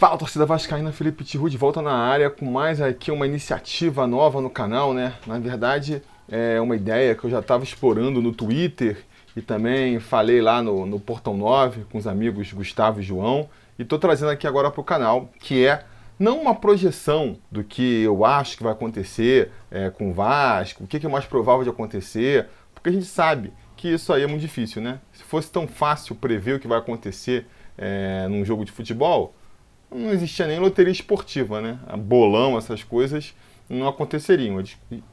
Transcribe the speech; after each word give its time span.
Fala 0.00 0.16
torcida 0.16 0.46
vascaína, 0.46 0.92
Felipe 0.92 1.22
Tiru 1.24 1.50
de 1.50 1.58
volta 1.58 1.82
na 1.82 1.92
área 1.92 2.30
com 2.30 2.46
mais 2.46 2.80
aqui 2.80 3.10
uma 3.10 3.26
iniciativa 3.26 4.06
nova 4.06 4.40
no 4.40 4.48
canal, 4.48 4.94
né? 4.94 5.12
Na 5.26 5.38
verdade 5.38 6.00
é 6.26 6.58
uma 6.58 6.74
ideia 6.74 7.14
que 7.14 7.22
eu 7.22 7.28
já 7.28 7.40
estava 7.40 7.64
explorando 7.64 8.22
no 8.22 8.32
Twitter 8.32 9.04
e 9.36 9.42
também 9.42 10.00
falei 10.00 10.40
lá 10.40 10.62
no, 10.62 10.86
no 10.86 10.98
Portão 10.98 11.36
9 11.36 11.84
com 11.84 11.98
os 11.98 12.06
amigos 12.06 12.50
Gustavo 12.50 13.00
e 13.00 13.02
João 13.02 13.50
e 13.78 13.82
estou 13.82 13.98
trazendo 13.98 14.30
aqui 14.30 14.46
agora 14.46 14.70
para 14.70 14.80
o 14.80 14.84
canal, 14.84 15.28
que 15.38 15.66
é 15.66 15.84
não 16.18 16.40
uma 16.40 16.54
projeção 16.54 17.36
do 17.52 17.62
que 17.62 18.00
eu 18.00 18.24
acho 18.24 18.56
que 18.56 18.62
vai 18.62 18.72
acontecer 18.72 19.50
é, 19.70 19.90
com 19.90 20.08
o 20.08 20.14
Vasco, 20.14 20.84
o 20.84 20.86
que 20.86 21.04
é 21.04 21.10
mais 21.10 21.26
provável 21.26 21.62
de 21.62 21.68
acontecer, 21.68 22.48
porque 22.72 22.88
a 22.88 22.92
gente 22.92 23.04
sabe 23.04 23.52
que 23.76 23.88
isso 23.92 24.14
aí 24.14 24.22
é 24.22 24.26
muito 24.26 24.40
difícil, 24.40 24.80
né? 24.80 24.98
Se 25.12 25.22
fosse 25.24 25.50
tão 25.50 25.68
fácil 25.68 26.14
prever 26.14 26.54
o 26.54 26.58
que 26.58 26.66
vai 26.66 26.78
acontecer 26.78 27.46
é, 27.76 28.26
num 28.28 28.46
jogo 28.46 28.64
de 28.64 28.72
futebol, 28.72 29.34
não 29.90 30.10
existia 30.10 30.46
nem 30.46 30.58
loteria 30.58 30.92
esportiva, 30.92 31.60
né? 31.60 31.78
Bolão, 31.98 32.56
essas 32.56 32.82
coisas 32.82 33.34
não 33.68 33.88
aconteceriam. 33.88 34.62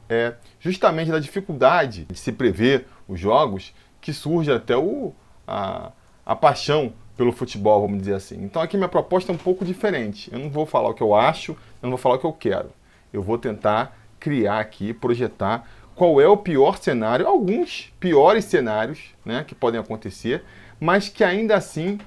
É 0.08 0.34
justamente 0.60 1.10
da 1.10 1.18
dificuldade 1.18 2.04
de 2.04 2.18
se 2.18 2.32
prever 2.32 2.86
os 3.06 3.18
jogos 3.18 3.74
que 4.00 4.12
surge 4.12 4.50
até 4.50 4.76
o, 4.76 5.12
a, 5.46 5.92
a 6.24 6.36
paixão 6.36 6.92
pelo 7.16 7.32
futebol, 7.32 7.80
vamos 7.82 7.98
dizer 7.98 8.14
assim. 8.14 8.36
Então 8.42 8.62
aqui 8.62 8.76
minha 8.76 8.88
proposta 8.88 9.32
é 9.32 9.34
um 9.34 9.38
pouco 9.38 9.64
diferente. 9.64 10.30
Eu 10.32 10.38
não 10.38 10.50
vou 10.50 10.66
falar 10.66 10.90
o 10.90 10.94
que 10.94 11.02
eu 11.02 11.14
acho, 11.14 11.52
eu 11.52 11.58
não 11.82 11.90
vou 11.90 11.98
falar 11.98 12.14
o 12.14 12.18
que 12.18 12.26
eu 12.26 12.32
quero. 12.32 12.70
Eu 13.12 13.22
vou 13.22 13.38
tentar 13.38 13.96
criar 14.20 14.58
aqui, 14.60 14.92
projetar 14.92 15.68
qual 15.94 16.20
é 16.20 16.28
o 16.28 16.36
pior 16.36 16.78
cenário, 16.78 17.26
alguns 17.26 17.92
piores 17.98 18.44
cenários 18.44 19.14
né, 19.24 19.44
que 19.44 19.54
podem 19.54 19.80
acontecer, 19.80 20.44
mas 20.78 21.08
que 21.08 21.24
ainda 21.24 21.56
assim 21.56 21.98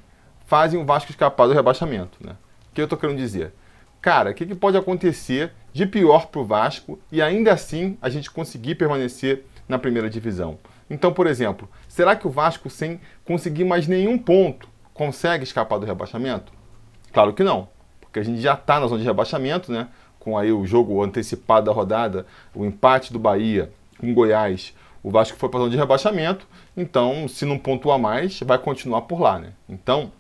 fazem 0.45 0.79
o 0.79 0.85
Vasco 0.85 1.11
escapar 1.11 1.47
do 1.47 1.53
rebaixamento. 1.53 2.17
Né? 2.25 2.35
Que 2.73 2.81
eu 2.81 2.85
estou 2.85 2.97
querendo 2.97 3.17
dizer? 3.17 3.53
Cara, 4.01 4.31
o 4.31 4.33
que, 4.33 4.45
que 4.45 4.55
pode 4.55 4.77
acontecer 4.77 5.51
de 5.71 5.85
pior 5.85 6.27
para 6.27 6.41
o 6.41 6.45
Vasco 6.45 6.99
e 7.11 7.21
ainda 7.21 7.53
assim 7.53 7.97
a 8.01 8.09
gente 8.09 8.31
conseguir 8.31 8.75
permanecer 8.75 9.45
na 9.67 9.77
primeira 9.77 10.09
divisão? 10.09 10.57
Então, 10.89 11.13
por 11.13 11.27
exemplo, 11.27 11.69
será 11.87 12.15
que 12.15 12.27
o 12.27 12.31
Vasco, 12.31 12.69
sem 12.69 12.99
conseguir 13.23 13.63
mais 13.63 13.87
nenhum 13.87 14.17
ponto, 14.17 14.67
consegue 14.93 15.43
escapar 15.43 15.77
do 15.79 15.85
rebaixamento? 15.85 16.51
Claro 17.13 17.33
que 17.33 17.43
não, 17.43 17.69
porque 17.99 18.19
a 18.19 18.23
gente 18.23 18.41
já 18.41 18.55
está 18.55 18.79
na 18.79 18.87
zona 18.87 18.99
de 18.99 19.05
rebaixamento, 19.05 19.71
né? 19.71 19.87
Com 20.19 20.37
aí 20.37 20.51
o 20.51 20.65
jogo 20.65 21.01
antecipado 21.03 21.67
da 21.67 21.71
rodada, 21.71 22.25
o 22.53 22.65
empate 22.65 23.13
do 23.13 23.19
Bahia 23.19 23.71
com 23.99 24.13
Goiás, 24.13 24.73
o 25.03 25.09
Vasco 25.09 25.37
foi 25.37 25.47
para 25.47 25.59
a 25.59 25.61
zona 25.61 25.71
de 25.71 25.77
rebaixamento, 25.77 26.47
então 26.75 27.27
se 27.27 27.45
não 27.45 27.57
pontuar 27.57 27.97
mais, 27.97 28.39
vai 28.41 28.57
continuar 28.57 29.01
por 29.03 29.21
lá, 29.21 29.39
né? 29.39 29.53
Então, 29.69 30.11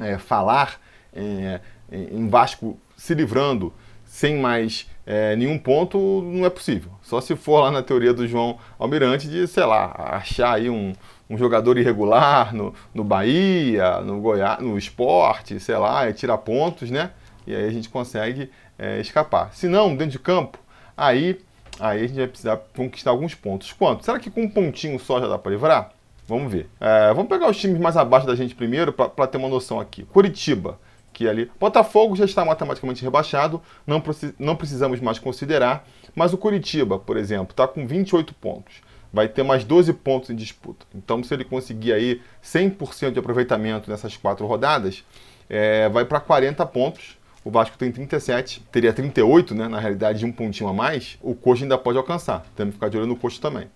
é, 0.00 0.18
falar 0.18 0.80
é, 1.14 1.60
em 1.90 2.28
Vasco 2.28 2.78
se 2.96 3.14
livrando 3.14 3.72
sem 4.04 4.38
mais 4.38 4.86
é, 5.06 5.34
nenhum 5.36 5.58
ponto 5.58 6.22
não 6.22 6.44
é 6.44 6.50
possível. 6.50 6.92
Só 7.02 7.20
se 7.20 7.34
for 7.34 7.60
lá 7.60 7.70
na 7.70 7.82
teoria 7.82 8.12
do 8.12 8.26
João 8.28 8.58
Almirante 8.78 9.28
de, 9.28 9.46
sei 9.46 9.64
lá, 9.64 9.94
achar 9.96 10.54
aí 10.54 10.70
um, 10.70 10.92
um 11.28 11.36
jogador 11.36 11.78
irregular 11.78 12.54
no, 12.54 12.74
no 12.94 13.02
Bahia, 13.02 14.00
no 14.00 14.20
Goiás, 14.20 14.60
no 14.60 14.76
esporte, 14.78 15.58
sei 15.58 15.76
lá, 15.76 16.08
e 16.08 16.12
tirar 16.12 16.38
pontos, 16.38 16.90
né? 16.90 17.10
E 17.46 17.54
aí 17.54 17.66
a 17.66 17.70
gente 17.70 17.88
consegue 17.88 18.50
é, 18.78 19.00
escapar. 19.00 19.52
Se 19.54 19.66
não, 19.66 19.96
dentro 19.96 20.12
de 20.12 20.18
campo, 20.18 20.58
aí, 20.96 21.40
aí 21.80 22.04
a 22.04 22.06
gente 22.06 22.16
vai 22.16 22.28
precisar 22.28 22.56
conquistar 22.76 23.10
alguns 23.10 23.34
pontos. 23.34 23.72
Quanto? 23.72 24.04
Será 24.04 24.20
que 24.20 24.30
com 24.30 24.42
um 24.42 24.48
pontinho 24.48 24.98
só 24.98 25.20
já 25.20 25.26
dá 25.26 25.38
para 25.38 25.52
livrar? 25.52 25.90
Vamos 26.28 26.52
ver. 26.52 26.68
É, 26.80 27.12
vamos 27.12 27.28
pegar 27.28 27.50
os 27.50 27.56
times 27.56 27.80
mais 27.80 27.96
abaixo 27.96 28.26
da 28.26 28.36
gente 28.36 28.54
primeiro 28.54 28.92
para 28.92 29.26
ter 29.26 29.38
uma 29.38 29.48
noção 29.48 29.80
aqui. 29.80 30.04
Curitiba 30.04 30.78
que 31.12 31.28
ali. 31.28 31.50
Botafogo 31.58 32.16
já 32.16 32.24
está 32.24 32.44
matematicamente 32.44 33.02
rebaixado, 33.02 33.60
não, 33.86 34.02
não 34.38 34.56
precisamos 34.56 35.00
mais 35.00 35.18
considerar. 35.18 35.86
Mas 36.14 36.32
o 36.32 36.38
Curitiba, 36.38 36.98
por 36.98 37.16
exemplo, 37.16 37.52
está 37.52 37.66
com 37.66 37.86
28 37.86 38.34
pontos. 38.34 38.74
Vai 39.12 39.28
ter 39.28 39.42
mais 39.42 39.62
12 39.62 39.92
pontos 39.92 40.30
em 40.30 40.34
disputa. 40.34 40.86
Então, 40.94 41.22
se 41.22 41.34
ele 41.34 41.44
conseguir 41.44 41.92
aí 41.92 42.22
100% 42.42 43.12
de 43.12 43.18
aproveitamento 43.18 43.90
nessas 43.90 44.16
quatro 44.16 44.46
rodadas, 44.46 45.04
é, 45.48 45.88
vai 45.88 46.04
para 46.04 46.18
40 46.18 46.64
pontos. 46.66 47.18
O 47.44 47.50
Vasco 47.50 47.76
tem 47.76 47.90
37, 47.90 48.62
teria 48.72 48.92
38, 48.92 49.54
né? 49.54 49.68
Na 49.68 49.78
realidade, 49.78 50.24
um 50.24 50.32
pontinho 50.32 50.70
a 50.70 50.72
mais. 50.72 51.18
O 51.20 51.34
Coxa 51.34 51.64
ainda 51.64 51.76
pode 51.76 51.98
alcançar. 51.98 52.46
Temos 52.56 52.72
que 52.72 52.76
ficar 52.76 52.88
de 52.88 52.96
olho 52.96 53.06
no 53.06 53.16
Coxa 53.16 53.40
também. 53.40 53.68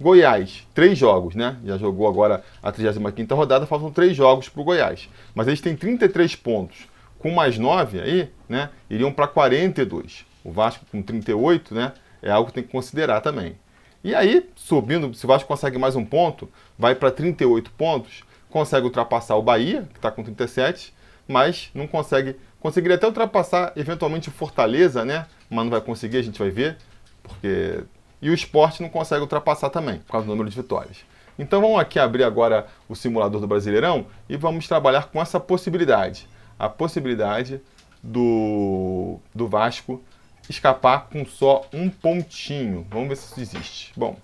Goiás, 0.00 0.66
três 0.74 0.98
jogos, 0.98 1.34
né? 1.34 1.56
Já 1.64 1.78
jogou 1.78 2.08
agora 2.08 2.42
a 2.62 2.72
35 2.72 3.34
rodada, 3.34 3.66
faltam 3.66 3.92
três 3.92 4.16
jogos 4.16 4.48
para 4.48 4.60
o 4.60 4.64
Goiás. 4.64 5.08
Mas 5.34 5.46
eles 5.46 5.60
têm 5.60 5.76
33 5.76 6.34
pontos. 6.36 6.88
Com 7.18 7.30
mais 7.30 7.56
9 7.56 8.00
aí, 8.00 8.30
né? 8.48 8.70
Iriam 8.90 9.12
para 9.12 9.26
42. 9.26 10.26
O 10.44 10.50
Vasco 10.50 10.84
com 10.90 11.00
38, 11.00 11.74
né? 11.74 11.92
É 12.20 12.30
algo 12.30 12.48
que 12.48 12.54
tem 12.54 12.64
que 12.64 12.70
considerar 12.70 13.20
também. 13.20 13.56
E 14.02 14.14
aí, 14.14 14.50
subindo, 14.54 15.14
se 15.14 15.24
o 15.24 15.28
Vasco 15.28 15.48
consegue 15.48 15.78
mais 15.78 15.96
um 15.96 16.04
ponto, 16.04 16.50
vai 16.78 16.94
para 16.94 17.10
38 17.10 17.70
pontos, 17.70 18.22
consegue 18.50 18.84
ultrapassar 18.84 19.36
o 19.36 19.42
Bahia, 19.42 19.88
que 19.92 19.98
está 19.98 20.10
com 20.10 20.22
37, 20.22 20.92
mas 21.26 21.70
não 21.74 21.86
consegue. 21.86 22.36
Conseguiria 22.60 22.96
até 22.96 23.06
ultrapassar 23.06 23.72
eventualmente 23.76 24.28
o 24.28 24.32
Fortaleza, 24.32 25.04
né? 25.04 25.26
Mas 25.48 25.64
não 25.64 25.70
vai 25.70 25.80
conseguir, 25.80 26.18
a 26.18 26.22
gente 26.22 26.38
vai 26.38 26.50
ver, 26.50 26.76
porque 27.22 27.84
e 28.20 28.30
o 28.30 28.34
esporte 28.34 28.82
não 28.82 28.88
consegue 28.88 29.20
ultrapassar 29.20 29.70
também, 29.70 29.98
por 29.98 30.12
causa 30.12 30.26
do 30.26 30.30
número 30.30 30.48
de 30.48 30.56
vitórias. 30.56 30.98
Então 31.38 31.60
vamos 31.60 31.80
aqui 31.80 31.98
abrir 31.98 32.22
agora 32.22 32.66
o 32.88 32.94
simulador 32.94 33.40
do 33.40 33.46
Brasileirão 33.46 34.06
e 34.28 34.36
vamos 34.36 34.68
trabalhar 34.68 35.08
com 35.08 35.20
essa 35.20 35.40
possibilidade. 35.40 36.28
A 36.58 36.68
possibilidade 36.68 37.60
do, 38.02 39.18
do 39.34 39.48
Vasco 39.48 40.02
escapar 40.48 41.08
com 41.10 41.24
só 41.24 41.66
um 41.72 41.88
pontinho. 41.88 42.86
Vamos 42.90 43.08
ver 43.08 43.16
se 43.16 43.26
isso 43.26 43.40
existe. 43.40 43.92
Bom, 43.96 44.16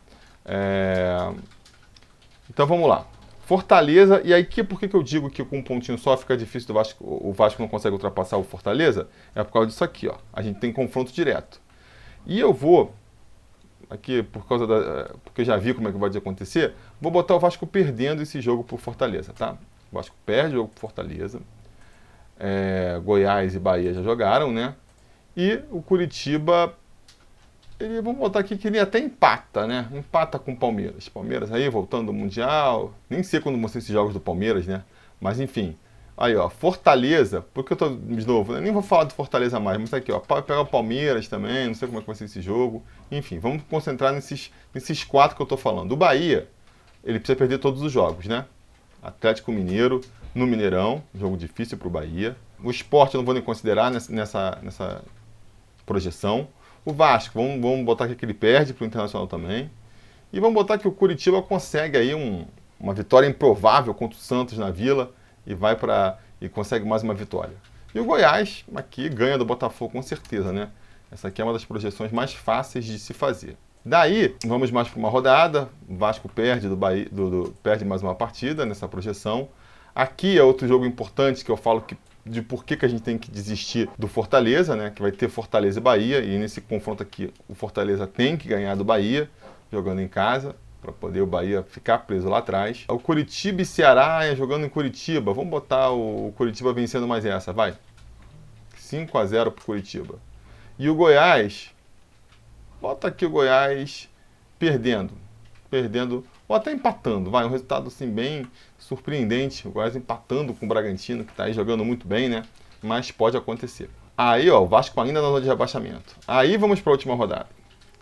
é... 0.45 1.33
então 2.49 2.67
vamos 2.67 2.89
lá. 2.89 3.07
Fortaleza, 3.41 4.21
e 4.25 4.33
aí 4.33 4.45
que, 4.45 4.63
por 4.63 4.79
que, 4.79 4.87
que 4.87 4.95
eu 4.95 5.03
digo 5.03 5.29
que 5.29 5.45
com 5.45 5.59
um 5.59 5.63
pontinho 5.63 5.99
só 5.99 6.17
fica 6.17 6.37
difícil 6.37 6.69
do 6.69 6.75
Vasco, 6.75 7.05
o 7.05 7.33
Vasco 7.33 7.61
não 7.61 7.69
consegue 7.69 7.95
ultrapassar 7.95 8.37
o 8.37 8.45
Fortaleza? 8.45 9.09
É 9.35 9.43
por 9.43 9.53
causa 9.53 9.67
disso 9.67 9.83
aqui, 9.83 10.07
ó. 10.07 10.15
A 10.33 10.41
gente 10.41 10.61
tem 10.61 10.73
confronto 10.73 11.13
direto. 11.13 11.61
E 12.25 12.39
eu 12.39 12.53
vou 12.53 12.95
aqui 13.91 14.23
por 14.23 14.47
causa 14.47 14.67
da. 14.67 14.77
Eh, 14.77 15.13
porque 15.25 15.45
já 15.45 15.57
vi 15.57 15.75
como 15.75 15.89
é 15.89 15.93
que 15.93 15.99
vai 15.99 16.09
acontecer, 16.11 16.73
vou 17.01 17.11
botar 17.11 17.35
o 17.35 17.41
Vasco 17.41 17.67
perdendo 17.67 18.23
esse 18.23 18.41
jogo 18.41 18.63
por 18.63 18.79
Fortaleza, 18.79 19.33
tá? 19.33 19.57
O 19.93 19.97
Vasco 19.97 20.15
perde 20.25 20.55
o 20.55 20.59
jogo 20.59 20.69
por 20.69 20.81
Fortaleza. 20.81 21.41
É, 22.39 22.99
Goiás 23.05 23.55
e 23.55 23.59
Bahia 23.59 23.93
já 23.93 24.03
jogaram, 24.03 24.53
né? 24.53 24.75
E 25.37 25.61
o 25.71 25.83
Curitiba, 25.83 26.75
ele, 27.79 28.01
vamos 28.01 28.19
botar 28.19 28.41
aqui 28.41 28.57
que 28.57 28.69
ele 28.69 28.79
até 28.79 28.99
empata, 28.99 29.67
né? 29.67 29.89
Empata 29.93 30.39
com 30.39 30.53
o 30.53 30.57
Palmeiras. 30.57 31.09
Palmeiras 31.09 31.53
aí 31.53 31.69
voltando 31.69 32.07
do 32.07 32.13
Mundial. 32.13 32.95
Nem 33.11 33.23
sei 33.23 33.41
quando 33.41 33.59
mostrei 33.59 33.81
esses 33.81 33.93
jogos 33.93 34.15
do 34.15 34.21
Palmeiras, 34.21 34.67
né? 34.67 34.85
Mas 35.21 35.39
enfim, 35.39 35.77
Aí, 36.21 36.37
ó, 36.37 36.51
Fortaleza, 36.51 37.47
porque 37.55 37.73
eu 37.73 37.77
tô 37.79 37.89
de 37.89 38.27
novo, 38.27 38.53
eu 38.53 38.61
nem 38.61 38.71
vou 38.71 38.83
falar 38.83 39.05
do 39.05 39.15
Fortaleza 39.15 39.59
mais, 39.59 39.79
mas 39.79 39.89
tá 39.89 39.97
aqui, 39.97 40.13
ó, 40.13 40.21
pegar 40.21 40.61
o 40.61 40.67
Palmeiras 40.67 41.27
também, 41.29 41.69
não 41.69 41.75
sei 41.75 41.89
como 41.89 41.99
é 41.99 42.03
que 42.03 42.07
vai 42.07 42.15
ser 42.15 42.27
esse 42.27 42.43
jogo. 42.43 42.85
Enfim, 43.11 43.39
vamos 43.39 43.63
concentrar 43.71 44.13
nesses, 44.13 44.53
nesses 44.75 45.03
quatro 45.03 45.35
que 45.35 45.41
eu 45.41 45.47
tô 45.47 45.57
falando. 45.57 45.93
O 45.93 45.97
Bahia, 45.97 46.47
ele 47.03 47.19
precisa 47.19 47.37
perder 47.37 47.57
todos 47.57 47.81
os 47.81 47.91
jogos, 47.91 48.27
né? 48.27 48.45
Atlético 49.03 49.51
Mineiro, 49.51 50.03
no 50.35 50.47
Mineirão, 50.47 51.03
jogo 51.15 51.39
difícil 51.39 51.79
para 51.79 51.89
o 51.89 51.91
Bahia. 51.91 52.37
O 52.63 52.71
esporte 52.71 53.15
eu 53.15 53.21
não 53.21 53.25
vou 53.25 53.33
nem 53.33 53.43
considerar 53.43 53.91
nessa, 53.91 54.59
nessa 54.63 55.03
projeção. 55.87 56.49
O 56.85 56.93
Vasco, 56.93 57.41
vamos, 57.41 57.63
vamos 57.63 57.83
botar 57.83 58.05
aqui 58.05 58.15
que 58.15 58.27
ele 58.27 58.35
perde 58.35 58.75
para 58.75 58.85
o 58.85 58.87
Internacional 58.87 59.27
também. 59.27 59.71
E 60.31 60.39
vamos 60.39 60.53
botar 60.53 60.77
que 60.77 60.87
o 60.87 60.93
Curitiba 60.93 61.41
consegue 61.41 61.97
aí 61.97 62.15
um, 62.15 62.45
uma 62.79 62.93
vitória 62.93 63.27
improvável 63.27 63.95
contra 63.95 64.19
o 64.19 64.21
Santos 64.21 64.59
na 64.59 64.71
Vila 64.71 65.15
e 65.51 65.55
vai 65.55 65.75
para 65.75 66.17
e 66.41 66.49
consegue 66.49 66.87
mais 66.87 67.03
uma 67.03 67.13
vitória. 67.13 67.55
E 67.93 67.99
o 67.99 68.05
Goiás 68.05 68.65
aqui 68.75 69.09
ganha 69.09 69.37
do 69.37 69.45
Botafogo 69.45 69.93
com 69.93 70.03
certeza, 70.03 70.53
né? 70.53 70.71
Essa 71.11 71.27
aqui 71.27 71.43
é 71.43 71.45
uma 71.45 71.53
das 71.53 71.65
projeções 71.65 72.13
mais 72.13 72.33
fáceis 72.33 72.85
de 72.85 72.99
se 73.01 73.13
fazer. 73.13 73.57
Daí, 73.85 74.37
vamos 74.47 74.71
mais 74.71 74.89
para 74.89 74.99
uma 74.99 75.09
rodada. 75.09 75.69
O 75.89 75.97
Vasco 75.97 76.29
perde, 76.29 76.69
do 76.69 76.77
Bahia, 76.77 77.09
do, 77.11 77.31
do, 77.31 77.55
perde 77.63 77.85
mais 77.85 78.01
uma 78.01 78.15
partida 78.15 78.65
nessa 78.65 78.87
projeção. 78.87 79.49
Aqui 79.93 80.39
é 80.39 80.43
outro 80.43 80.69
jogo 80.69 80.87
importante 80.87 81.45
que 81.45 81.51
eu 81.51 81.57
falo 81.57 81.81
que, 81.81 81.97
de 82.25 82.43
por 82.43 82.65
que, 82.65 82.77
que 82.77 82.87
a 82.87 82.89
gente 82.89 83.03
tem 83.03 83.19
que 83.19 83.29
desistir 83.29 83.91
do 83.99 84.07
Fortaleza, 84.07 84.77
né? 84.77 84.91
Que 84.95 85.03
vai 85.03 85.11
ter 85.11 85.29
Fortaleza 85.29 85.81
e 85.81 85.83
Bahia. 85.83 86.21
E 86.21 86.39
nesse 86.39 86.61
confronto 86.61 87.03
aqui, 87.03 87.33
o 87.49 87.57
Fortaleza 87.57 88.07
tem 88.07 88.37
que 88.37 88.47
ganhar 88.47 88.77
do 88.77 88.85
Bahia, 88.85 89.29
jogando 89.73 90.01
em 90.01 90.09
casa 90.09 90.55
para 90.81 90.93
poder 90.93 91.21
o 91.21 91.27
Bahia 91.27 91.63
ficar 91.63 91.99
preso 91.99 92.29
lá 92.29 92.39
atrás. 92.39 92.85
O 92.89 92.99
Curitiba 92.99 93.63
e 93.63 93.67
Ceará 93.67 94.25
é 94.25 94.35
jogando 94.35 94.65
em 94.65 94.69
Curitiba. 94.69 95.33
Vamos 95.33 95.51
botar 95.51 95.91
o 95.91 96.33
Curitiba 96.37 96.73
vencendo 96.73 97.07
mais 97.07 97.25
essa, 97.25 97.53
vai. 97.53 97.77
5 98.77 99.17
a 99.19 99.27
0 99.27 99.53
para 99.53 99.65
Curitiba. 99.65 100.19
E 100.79 100.89
o 100.89 100.95
Goiás, 100.95 101.71
bota 102.81 103.09
aqui 103.09 103.27
o 103.27 103.31
Goiás 103.31 104.09
perdendo. 104.59 105.13
Perdendo, 105.71 106.27
ou 106.49 106.57
até 106.57 106.73
empatando, 106.73 107.31
vai. 107.31 107.45
Um 107.45 107.51
resultado 107.51 107.89
assim 107.89 108.11
bem 108.11 108.47
surpreendente. 108.79 109.69
O 109.69 109.71
Goiás 109.71 109.95
empatando 109.95 110.55
com 110.55 110.67
o 110.67 110.69
Bragantino, 110.69 111.25
que 111.25 111.31
está 111.31 111.45
aí 111.45 111.53
jogando 111.53 111.85
muito 111.85 112.09
bem, 112.09 112.29
né? 112.29 112.45
mas 112.83 113.11
pode 113.11 113.37
acontecer. 113.37 113.91
Aí, 114.17 114.51
ó, 114.51 114.63
o 114.63 114.67
Vasco 114.67 115.01
ainda 115.01 115.21
na 115.21 115.29
zona 115.29 115.41
de 115.41 115.47
rebaixamento. 115.47 116.17
Aí 116.27 116.57
vamos 116.57 116.81
para 116.81 116.91
a 116.91 116.95
última 116.95 117.15
rodada. 117.15 117.49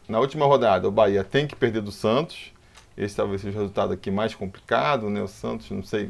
Na 0.09 0.19
última 0.19 0.47
rodada, 0.47 0.89
o 0.89 0.91
Bahia 0.91 1.23
tem 1.23 1.47
que 1.47 1.55
perder 1.55 1.83
do 1.83 1.93
Santos. 1.93 2.53
Esse 2.99 3.15
talvez 3.17 3.41
seja 3.41 3.57
o 3.57 3.61
resultado 3.61 3.93
aqui 3.93 4.11
mais 4.11 4.35
complicado, 4.35 5.09
né? 5.09 5.23
O 5.23 5.29
Santos, 5.29 5.71
não 5.71 5.85
sei 5.85 6.09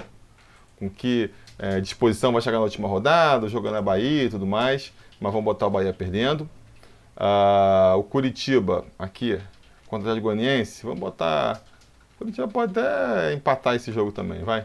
com 0.79 0.89
que 0.89 1.31
é, 1.59 1.81
disposição 1.81 2.33
vai 2.33 2.41
chegar 2.41 2.59
na 2.59 2.65
última 2.65 2.89
rodada, 2.89 3.49
jogando 3.49 3.77
a 3.77 3.83
Bahia 3.83 4.25
e 4.25 4.31
tudo 4.31 4.47
mais, 4.47 4.93
mas 5.21 5.33
vamos 5.33 5.45
botar 5.45 5.67
o 5.67 5.71
Bahia 5.71 5.93
perdendo. 5.93 6.49
Ah, 7.17 7.95
o 7.97 8.03
Curitiba, 8.05 8.85
aqui, 8.99 9.39
contra 9.89 10.09
o 10.09 10.13
Atlético 10.13 10.85
vamos 10.85 11.01
botar... 11.01 11.61
O 12.15 12.19
Curitiba 12.19 12.49
pode 12.49 12.79
até 12.79 13.35
empatar 13.35 13.75
esse 13.75 13.93
jogo 13.93 14.13
também, 14.13 14.43
vai. 14.43 14.65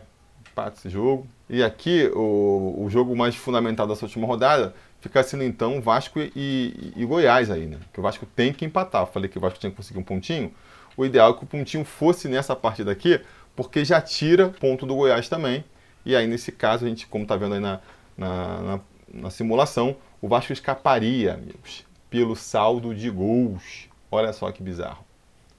Empata 0.51 0.77
esse 0.77 0.89
jogo. 0.89 1.27
E 1.49 1.63
aqui, 1.63 2.11
o, 2.13 2.83
o 2.85 2.89
jogo 2.89 3.15
mais 3.15 3.35
fundamental 3.35 3.87
dessa 3.87 4.05
última 4.05 4.27
rodada 4.27 4.73
fica 5.01 5.21
sendo 5.23 5.43
então 5.43 5.81
Vasco 5.81 6.19
e, 6.19 6.31
e, 6.35 6.93
e, 6.95 7.05
Goiás 7.05 7.51
aí, 7.51 7.65
né? 7.65 7.77
Que 7.91 7.99
o 7.99 8.03
Vasco 8.03 8.25
tem 8.25 8.53
que 8.53 8.63
empatar. 8.65 9.01
Eu 9.01 9.07
falei 9.07 9.29
que 9.29 9.37
o 9.37 9.41
Vasco 9.41 9.59
tinha 9.59 9.69
que 9.69 9.75
conseguir 9.75 9.99
um 9.99 10.03
pontinho. 10.03 10.51
O 10.95 11.05
ideal 11.05 11.31
é 11.31 11.33
que 11.33 11.43
o 11.43 11.47
pontinho 11.47 11.83
fosse 11.83 12.27
nessa 12.27 12.55
partida 12.55 12.91
aqui, 12.91 13.19
porque 13.55 13.83
já 13.83 14.01
tira 14.01 14.49
ponto 14.49 14.85
do 14.85 14.95
Goiás 14.95 15.27
também. 15.27 15.63
E 16.05 16.15
aí, 16.15 16.27
nesse 16.27 16.51
caso, 16.51 16.85
a 16.85 16.89
gente, 16.89 17.07
como 17.07 17.23
está 17.23 17.35
vendo 17.35 17.55
aí 17.55 17.61
na, 17.61 17.79
na, 18.17 18.61
na, 18.61 18.79
na, 19.13 19.29
simulação, 19.29 19.95
o 20.21 20.27
Vasco 20.27 20.51
escaparia, 20.51 21.33
amigos, 21.33 21.85
pelo 22.09 22.35
saldo 22.35 22.93
de 22.93 23.09
gols. 23.09 23.87
Olha 24.11 24.33
só 24.33 24.51
que 24.51 24.61
bizarro. 24.61 25.03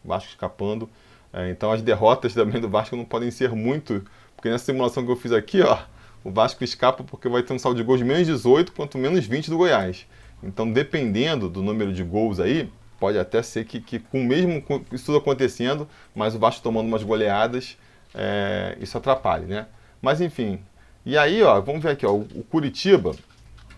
O 0.04 0.08
Vasco 0.08 0.28
escapando. 0.28 0.88
É, 1.32 1.50
então, 1.50 1.72
as 1.72 1.82
derrotas 1.82 2.34
também 2.34 2.60
do 2.60 2.68
Vasco 2.68 2.94
não 2.94 3.04
podem 3.04 3.30
ser 3.30 3.50
muito, 3.50 4.04
porque 4.36 4.48
nessa 4.48 4.66
simulação 4.66 5.04
que 5.04 5.10
eu 5.10 5.16
fiz 5.16 5.32
aqui, 5.32 5.62
ó, 5.62 5.78
o 6.22 6.30
Vasco 6.30 6.62
escapa 6.62 7.02
porque 7.02 7.28
vai 7.28 7.42
ter 7.42 7.52
um 7.52 7.58
saldo 7.58 7.76
de 7.76 7.82
gols 7.82 7.98
de 7.98 8.04
menos 8.04 8.26
18 8.26 8.72
quanto 8.72 8.98
menos 8.98 9.26
20 9.26 9.50
do 9.50 9.58
Goiás. 9.58 10.06
Então, 10.42 10.70
dependendo 10.70 11.48
do 11.48 11.62
número 11.62 11.92
de 11.92 12.04
gols 12.04 12.38
aí, 12.38 12.70
pode 13.04 13.18
até 13.18 13.42
ser 13.42 13.66
que, 13.66 13.82
que 13.82 13.98
com 13.98 14.24
mesmo 14.24 14.62
com 14.62 14.82
isso 14.90 15.04
tudo 15.04 15.18
acontecendo, 15.18 15.86
mas 16.14 16.34
o 16.34 16.38
Vasco 16.38 16.62
tomando 16.62 16.86
umas 16.86 17.02
goleadas, 17.02 17.76
é, 18.14 18.78
isso 18.80 18.96
atrapalhe, 18.96 19.44
né? 19.44 19.66
Mas 20.00 20.22
enfim. 20.22 20.58
E 21.04 21.18
aí, 21.18 21.42
ó, 21.42 21.60
vamos 21.60 21.82
ver 21.82 21.90
aqui, 21.90 22.06
ó, 22.06 22.14
o 22.14 22.42
Curitiba, 22.44 23.14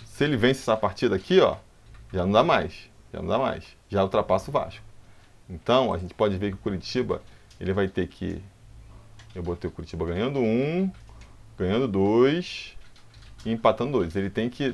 se 0.04 0.22
ele 0.22 0.36
vence 0.36 0.60
essa 0.60 0.76
partida 0.76 1.16
aqui, 1.16 1.40
ó, 1.40 1.56
já 2.12 2.24
não 2.24 2.30
dá 2.30 2.44
mais. 2.44 2.88
Já 3.12 3.20
não 3.20 3.26
dá 3.26 3.36
mais. 3.36 3.64
Já 3.88 4.04
ultrapassa 4.04 4.48
o 4.48 4.52
Vasco. 4.52 4.84
Então, 5.50 5.92
a 5.92 5.98
gente 5.98 6.14
pode 6.14 6.36
ver 6.36 6.50
que 6.50 6.54
o 6.54 6.58
Curitiba, 6.58 7.20
ele 7.58 7.72
vai 7.72 7.88
ter 7.88 8.06
que. 8.06 8.40
Eu 9.34 9.42
botei 9.42 9.68
o 9.68 9.72
Curitiba 9.72 10.06
ganhando 10.06 10.38
um, 10.38 10.88
ganhando 11.58 11.88
dois 11.88 12.76
e 13.44 13.50
empatando 13.50 13.90
dois. 13.90 14.14
Ele 14.14 14.30
tem 14.30 14.48
que, 14.48 14.72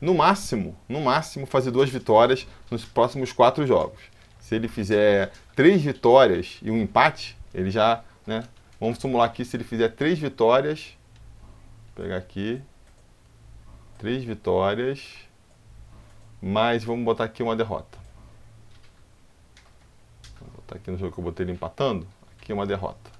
no 0.00 0.14
máximo, 0.14 0.76
no 0.88 1.00
máximo, 1.00 1.46
fazer 1.46 1.70
duas 1.70 1.90
vitórias 1.90 2.46
nos 2.70 2.84
próximos 2.84 3.32
quatro 3.32 3.66
jogos. 3.66 4.00
Se 4.38 4.54
ele 4.54 4.68
fizer 4.68 5.32
três 5.54 5.82
vitórias 5.82 6.58
e 6.62 6.70
um 6.70 6.76
empate, 6.76 7.36
ele 7.52 7.70
já, 7.70 8.04
né, 8.26 8.44
Vamos 8.78 8.98
simular 8.98 9.26
aqui 9.26 9.42
se 9.44 9.56
ele 9.56 9.64
fizer 9.64 9.88
três 9.88 10.18
vitórias. 10.18 10.96
Vou 11.94 12.04
pegar 12.04 12.18
aqui. 12.18 12.62
Três 13.98 14.22
vitórias. 14.22 15.14
Mas 16.42 16.84
vamos 16.84 17.04
botar 17.04 17.24
aqui 17.24 17.42
uma 17.42 17.56
derrota. 17.56 17.98
Vou 20.38 20.50
botar 20.56 20.76
aqui 20.76 20.90
no 20.90 20.98
jogo 20.98 21.12
que 21.12 21.18
eu 21.18 21.24
botei 21.24 21.44
ele 21.44 21.52
empatando. 21.52 22.06
Aqui 22.38 22.52
uma 22.52 22.66
derrota. 22.66 23.10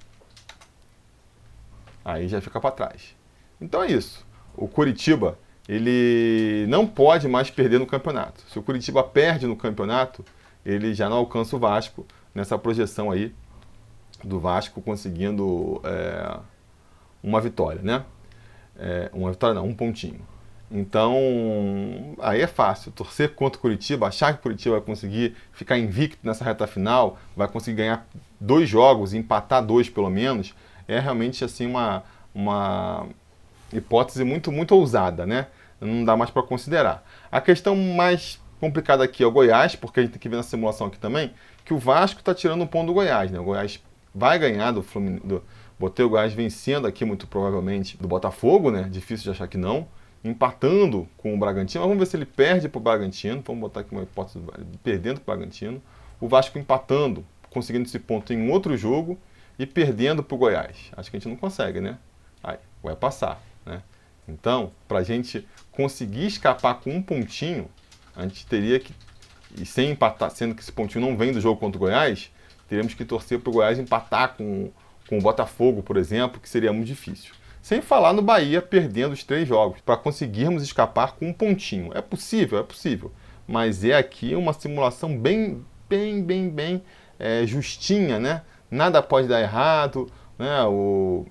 Aí 2.04 2.28
já 2.28 2.40
fica 2.42 2.60
para 2.60 2.70
trás. 2.70 3.16
Então 3.58 3.82
é 3.82 3.86
isso. 3.90 4.26
O 4.54 4.68
Curitiba, 4.68 5.38
ele 5.68 6.66
não 6.68 6.86
pode 6.86 7.26
mais 7.28 7.50
perder 7.50 7.78
no 7.78 7.86
campeonato. 7.86 8.42
Se 8.48 8.58
o 8.58 8.62
Curitiba 8.62 9.02
perde 9.02 9.46
no 9.46 9.56
campeonato, 9.56 10.24
ele 10.64 10.94
já 10.94 11.08
não 11.08 11.18
alcança 11.18 11.56
o 11.56 11.58
Vasco 11.58 12.06
nessa 12.34 12.58
projeção 12.58 13.10
aí 13.10 13.34
do 14.22 14.38
Vasco 14.38 14.80
conseguindo 14.80 15.80
é, 15.84 16.38
uma 17.22 17.40
vitória, 17.40 17.80
né? 17.82 18.04
É, 18.78 19.10
uma 19.12 19.30
vitória 19.30 19.54
não, 19.54 19.66
um 19.66 19.74
pontinho. 19.74 20.20
Então, 20.70 21.14
aí 22.18 22.40
é 22.40 22.46
fácil. 22.46 22.90
Torcer 22.90 23.34
contra 23.34 23.58
o 23.58 23.62
Curitiba, 23.62 24.08
achar 24.08 24.32
que 24.32 24.40
o 24.40 24.42
Curitiba 24.42 24.76
vai 24.76 24.84
conseguir 24.84 25.36
ficar 25.52 25.78
invicto 25.78 26.18
nessa 26.26 26.44
reta 26.44 26.66
final, 26.66 27.18
vai 27.36 27.48
conseguir 27.48 27.78
ganhar 27.78 28.06
dois 28.40 28.68
jogos, 28.68 29.14
empatar 29.14 29.64
dois 29.64 29.88
pelo 29.88 30.10
menos, 30.10 30.54
é 30.88 30.98
realmente 30.98 31.44
assim 31.44 31.66
uma, 31.66 32.02
uma 32.34 33.06
hipótese 33.72 34.24
muito, 34.24 34.50
muito 34.52 34.74
ousada, 34.74 35.26
né? 35.26 35.46
Não 35.80 36.04
dá 36.04 36.16
mais 36.16 36.30
para 36.30 36.42
considerar. 36.42 37.06
A 37.30 37.40
questão 37.40 37.76
mais 37.76 38.40
complicada 38.60 39.04
aqui 39.04 39.22
é 39.22 39.26
o 39.26 39.30
Goiás, 39.30 39.76
porque 39.76 40.00
a 40.00 40.02
gente 40.02 40.12
tem 40.12 40.20
que 40.20 40.28
ver 40.28 40.36
na 40.36 40.42
simulação 40.42 40.86
aqui 40.86 40.98
também, 40.98 41.32
que 41.64 41.74
o 41.74 41.78
Vasco 41.78 42.20
está 42.20 42.34
tirando 42.34 42.62
um 42.62 42.66
ponto 42.66 42.86
do 42.86 42.94
Goiás, 42.94 43.30
né? 43.30 43.38
O 43.38 43.44
Goiás 43.44 43.82
vai 44.14 44.38
ganhar 44.38 44.70
do 44.70 44.82
Fluminense. 44.82 45.26
Do, 45.26 45.42
botei 45.78 46.04
o 46.04 46.08
Goiás 46.08 46.32
vencendo 46.32 46.86
aqui, 46.86 47.04
muito 47.04 47.26
provavelmente, 47.26 47.96
do 47.98 48.08
Botafogo, 48.08 48.70
né? 48.70 48.84
Difícil 48.90 49.24
de 49.24 49.30
achar 49.30 49.46
que 49.46 49.58
não. 49.58 49.86
Empatando 50.24 51.06
com 51.16 51.34
o 51.34 51.38
Bragantino. 51.38 51.82
Mas 51.82 51.88
vamos 51.88 51.98
ver 51.98 52.10
se 52.10 52.16
ele 52.16 52.26
perde 52.26 52.68
para 52.68 52.78
o 52.78 52.82
Bragantino. 52.82 53.42
Vamos 53.46 53.60
botar 53.60 53.80
aqui 53.80 53.92
uma 53.92 54.02
hipótese 54.02 54.40
perdendo 54.82 55.20
para 55.20 55.34
o 55.34 55.36
Bragantino. 55.36 55.82
O 56.20 56.28
Vasco 56.28 56.58
empatando, 56.58 57.24
conseguindo 57.50 57.84
esse 57.84 57.98
ponto 57.98 58.32
em 58.32 58.50
outro 58.50 58.76
jogo 58.76 59.18
e 59.58 59.66
perdendo 59.66 60.22
para 60.22 60.34
o 60.34 60.38
Goiás. 60.38 60.90
Acho 60.96 61.10
que 61.10 61.16
a 61.16 61.20
gente 61.20 61.28
não 61.28 61.36
consegue, 61.36 61.80
né? 61.80 61.98
Aí, 62.42 62.56
vai 62.82 62.96
passar, 62.96 63.40
né? 63.66 63.82
Então, 64.28 64.72
para 64.88 65.00
a 65.00 65.02
gente 65.02 65.46
conseguir 65.70 66.26
escapar 66.26 66.74
com 66.80 66.90
um 66.90 67.02
pontinho, 67.02 67.68
a 68.14 68.22
gente 68.22 68.46
teria 68.46 68.80
que, 68.80 68.94
e 69.60 69.66
sem 69.66 69.90
empatar, 69.90 70.30
sendo 70.30 70.54
que 70.54 70.62
esse 70.62 70.72
pontinho 70.72 71.06
não 71.06 71.16
vem 71.16 71.32
do 71.32 71.40
jogo 71.40 71.60
contra 71.60 71.76
o 71.76 71.80
Goiás, 71.80 72.30
Teríamos 72.68 72.94
que 72.94 73.04
torcer 73.04 73.38
para 73.38 73.50
o 73.50 73.52
Goiás 73.52 73.78
empatar 73.78 74.34
com, 74.36 74.70
com 75.08 75.18
o 75.18 75.22
Botafogo, 75.22 75.82
por 75.82 75.96
exemplo, 75.96 76.40
que 76.40 76.48
seria 76.48 76.72
muito 76.72 76.86
difícil. 76.86 77.32
Sem 77.62 77.80
falar 77.80 78.12
no 78.12 78.22
Bahia 78.22 78.60
perdendo 78.60 79.12
os 79.12 79.24
três 79.24 79.46
jogos, 79.46 79.80
para 79.80 79.96
conseguirmos 79.96 80.62
escapar 80.62 81.12
com 81.12 81.28
um 81.28 81.32
pontinho. 81.32 81.90
É 81.94 82.00
possível, 82.00 82.58
é 82.58 82.62
possível. 82.62 83.12
Mas 83.46 83.84
é 83.84 83.94
aqui 83.94 84.34
uma 84.34 84.52
simulação 84.52 85.16
bem, 85.16 85.64
bem, 85.88 86.22
bem, 86.22 86.48
bem 86.48 86.82
é, 87.18 87.46
justinha, 87.46 88.18
né? 88.18 88.42
Nada 88.70 89.00
pode 89.00 89.28
dar 89.28 89.40
errado, 89.40 90.10
né? 90.36 90.62
O, 90.64 91.24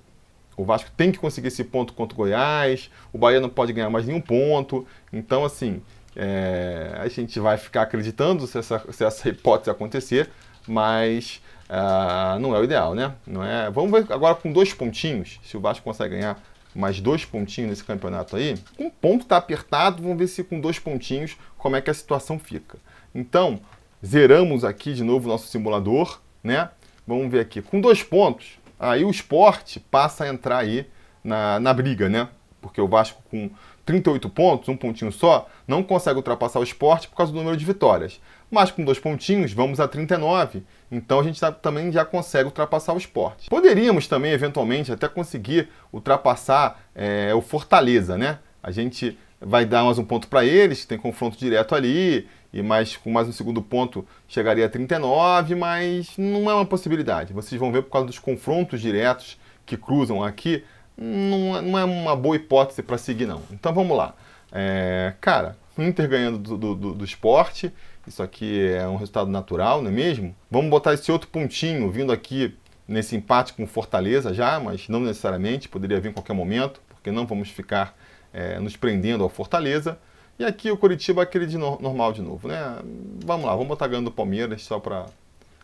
o 0.57 0.63
Vasco 0.63 0.90
tem 0.96 1.12
que 1.12 1.19
conseguir 1.19 1.50
esse 1.50 1.63
ponto 1.63 1.94
contra 1.94 2.13
o 2.13 2.18
Goiás, 2.18 2.90
o 3.12 3.18
Bahia 3.18 3.40
não 3.40 3.50
pode 3.50 3.74
ganhar 3.74 3.90
mais 3.90 4.06
nenhum 4.06 4.22
ponto. 4.22 4.88
Então, 5.12 5.44
assim, 5.44 5.81
é, 6.16 6.95
a 6.97 7.07
gente 7.07 7.40
vai 7.40 7.57
ficar 7.57 7.83
acreditando 7.83 8.47
se 8.47 8.57
essa, 8.57 8.81
se 8.92 9.04
essa 9.04 9.28
hipótese 9.30 9.69
acontecer, 9.69 10.30
mas 10.68 11.42
uh, 11.69 12.40
não 12.40 12.56
é 12.56 12.59
o 12.59 12.64
ideal, 12.64 12.95
né? 12.95 13.14
Não 13.28 13.44
é... 13.44 13.69
Vamos 13.69 13.92
ver 13.92 14.12
agora 14.12 14.35
com 14.35 14.52
dois 14.52 14.74
pontinhos, 14.74 15.40
se 15.44 15.57
o 15.57 15.59
Vasco 15.59 15.83
consegue 15.83 16.16
ganhar 16.16 16.42
mais 16.74 17.00
dois 17.00 17.24
pontinhos 17.24 17.69
nesse 17.69 17.83
campeonato 17.83 18.35
aí. 18.35 18.56
Um 18.78 18.90
ponto 18.90 19.24
está 19.24 19.38
apertado, 19.38 20.02
vamos 20.02 20.18
ver 20.18 20.28
se 20.28 20.44
com 20.44 20.59
dois 20.59 20.80
pontinhos 20.80 21.38
como 21.57 21.76
é 21.76 21.81
que 21.81 21.90
a 21.90 21.94
situação 21.94 22.38
fica. 22.38 22.78
Então, 23.14 23.59
zeramos 24.06 24.64
aqui 24.64 24.94
de 24.94 25.04
novo 25.04 25.28
o 25.28 25.31
nosso 25.31 25.47
simulador, 25.47 26.19
né? 26.44 26.69
Vamos 27.07 27.31
ver 27.31 27.40
aqui, 27.42 27.62
com 27.62 27.80
dois 27.80 28.04
pontos, 28.04 28.57
aí 28.79 29.03
o 29.03 29.09
esporte 29.09 29.79
passa 29.79 30.23
a 30.23 30.27
entrar 30.27 30.57
aí 30.57 30.87
na, 31.23 31.59
na 31.59 31.73
briga, 31.73 32.09
né? 32.09 32.27
Porque 32.61 32.81
o 32.81 32.87
Vasco 32.87 33.21
com 33.29 33.49
38 33.85 34.27
pontos, 34.29 34.69
um 34.69 34.75
pontinho 34.75 35.11
só, 35.11 35.47
não 35.67 35.83
consegue 35.83 36.17
ultrapassar 36.17 36.59
o 36.59 36.63
esporte 36.63 37.07
por 37.07 37.15
causa 37.15 37.31
do 37.31 37.37
número 37.37 37.55
de 37.55 37.65
vitórias. 37.65 38.19
Mas 38.49 38.71
com 38.71 38.83
dois 38.83 38.99
pontinhos, 38.99 39.53
vamos 39.53 39.79
a 39.79 39.87
39. 39.87 40.63
Então 40.91 41.19
a 41.19 41.23
gente 41.23 41.39
tá, 41.39 41.51
também 41.51 41.91
já 41.91 42.03
consegue 42.03 42.45
ultrapassar 42.45 42.94
o 42.94 42.97
esporte. 42.97 43.49
Poderíamos 43.49 44.07
também, 44.07 44.31
eventualmente, 44.31 44.91
até 44.91 45.07
conseguir 45.07 45.69
ultrapassar 45.91 46.79
é, 46.95 47.33
o 47.33 47.41
Fortaleza, 47.41 48.17
né? 48.17 48.39
A 48.61 48.71
gente 48.71 49.17
vai 49.39 49.65
dar 49.65 49.83
mais 49.83 49.99
um 49.99 50.03
ponto 50.03 50.27
para 50.27 50.44
eles, 50.45 50.85
tem 50.85 50.97
confronto 50.97 51.37
direto 51.37 51.75
ali, 51.75 52.27
e 52.56 52.64
mais 52.64 52.95
com 52.95 53.12
mais 53.12 53.28
um 53.28 53.33
segundo 53.33 53.62
ponto 53.62 54.07
chegaria 54.30 54.66
a 54.66 54.69
39, 54.69 55.56
mas 55.56 56.18
não 56.18 56.50
é 56.50 56.56
uma 56.56 56.66
possibilidade. 56.66 57.33
Vocês 57.33 57.59
vão 57.59 57.69
ver 57.69 57.83
por 57.83 57.92
causa 57.92 58.07
dos 58.07 58.18
confrontos 58.18 58.80
diretos 58.80 59.38
que 59.66 59.76
cruzam 59.76 60.24
aqui, 60.24 60.64
não, 60.97 61.62
não 61.62 61.78
é 61.78 61.83
uma 61.83 62.16
boa 62.16 62.38
hipótese 62.38 62.81
para 62.81 62.97
seguir, 62.97 63.26
não. 63.26 63.42
Então 63.52 63.74
vamos 63.74 63.97
lá. 63.97 64.16
É, 64.54 65.14
cara, 65.19 65.57
Inter 65.78 66.07
ganhando 66.07 66.38
do, 66.38 66.57
do, 66.57 66.76
do, 66.76 66.94
do 66.94 67.04
esporte, 67.04 67.74
isso 68.07 68.24
aqui 68.24 68.69
é 68.69 68.88
um 68.88 68.95
resultado 68.95 69.30
natural, 69.30 69.81
não 69.81 69.90
é 69.90 69.94
mesmo? 69.94 70.33
Vamos 70.50 70.69
botar 70.69 70.94
esse 70.94 71.12
outro 71.12 71.28
pontinho 71.28 71.92
vindo 71.92 72.14
aqui 72.14 72.56
nesse 72.88 73.18
empate 73.18 73.52
com 73.52 73.68
Fortaleza 73.68 74.33
já, 74.33 74.62
mas 74.62 74.88
não 74.88 75.02
necessariamente, 75.02 75.68
poderia 75.68 76.00
vir 76.00 76.12
em 76.12 76.14
qualquer 76.14 76.33
momento, 76.33 76.81
porque 76.88 77.12
não 77.12 77.26
vamos 77.26 77.50
ficar 77.50 77.97
é, 78.31 78.59
nos 78.59 78.78
prendendo 78.78 79.24
ao 79.24 79.30
Fortaleza. 79.30 80.00
E 80.37 80.44
aqui 80.44 80.69
o 80.69 80.77
Curitiba 80.77 81.23
aquele 81.23 81.45
de 81.45 81.57
no, 81.57 81.80
normal 81.80 82.11
de 82.11 82.21
novo, 82.21 82.47
né? 82.47 82.80
Vamos 83.23 83.45
lá, 83.45 83.54
vamos 83.54 83.68
botar 83.68 83.87
ganhando 83.87 84.07
o 84.07 84.11
Palmeiras 84.11 84.63
só 84.63 84.80
para 84.80 85.06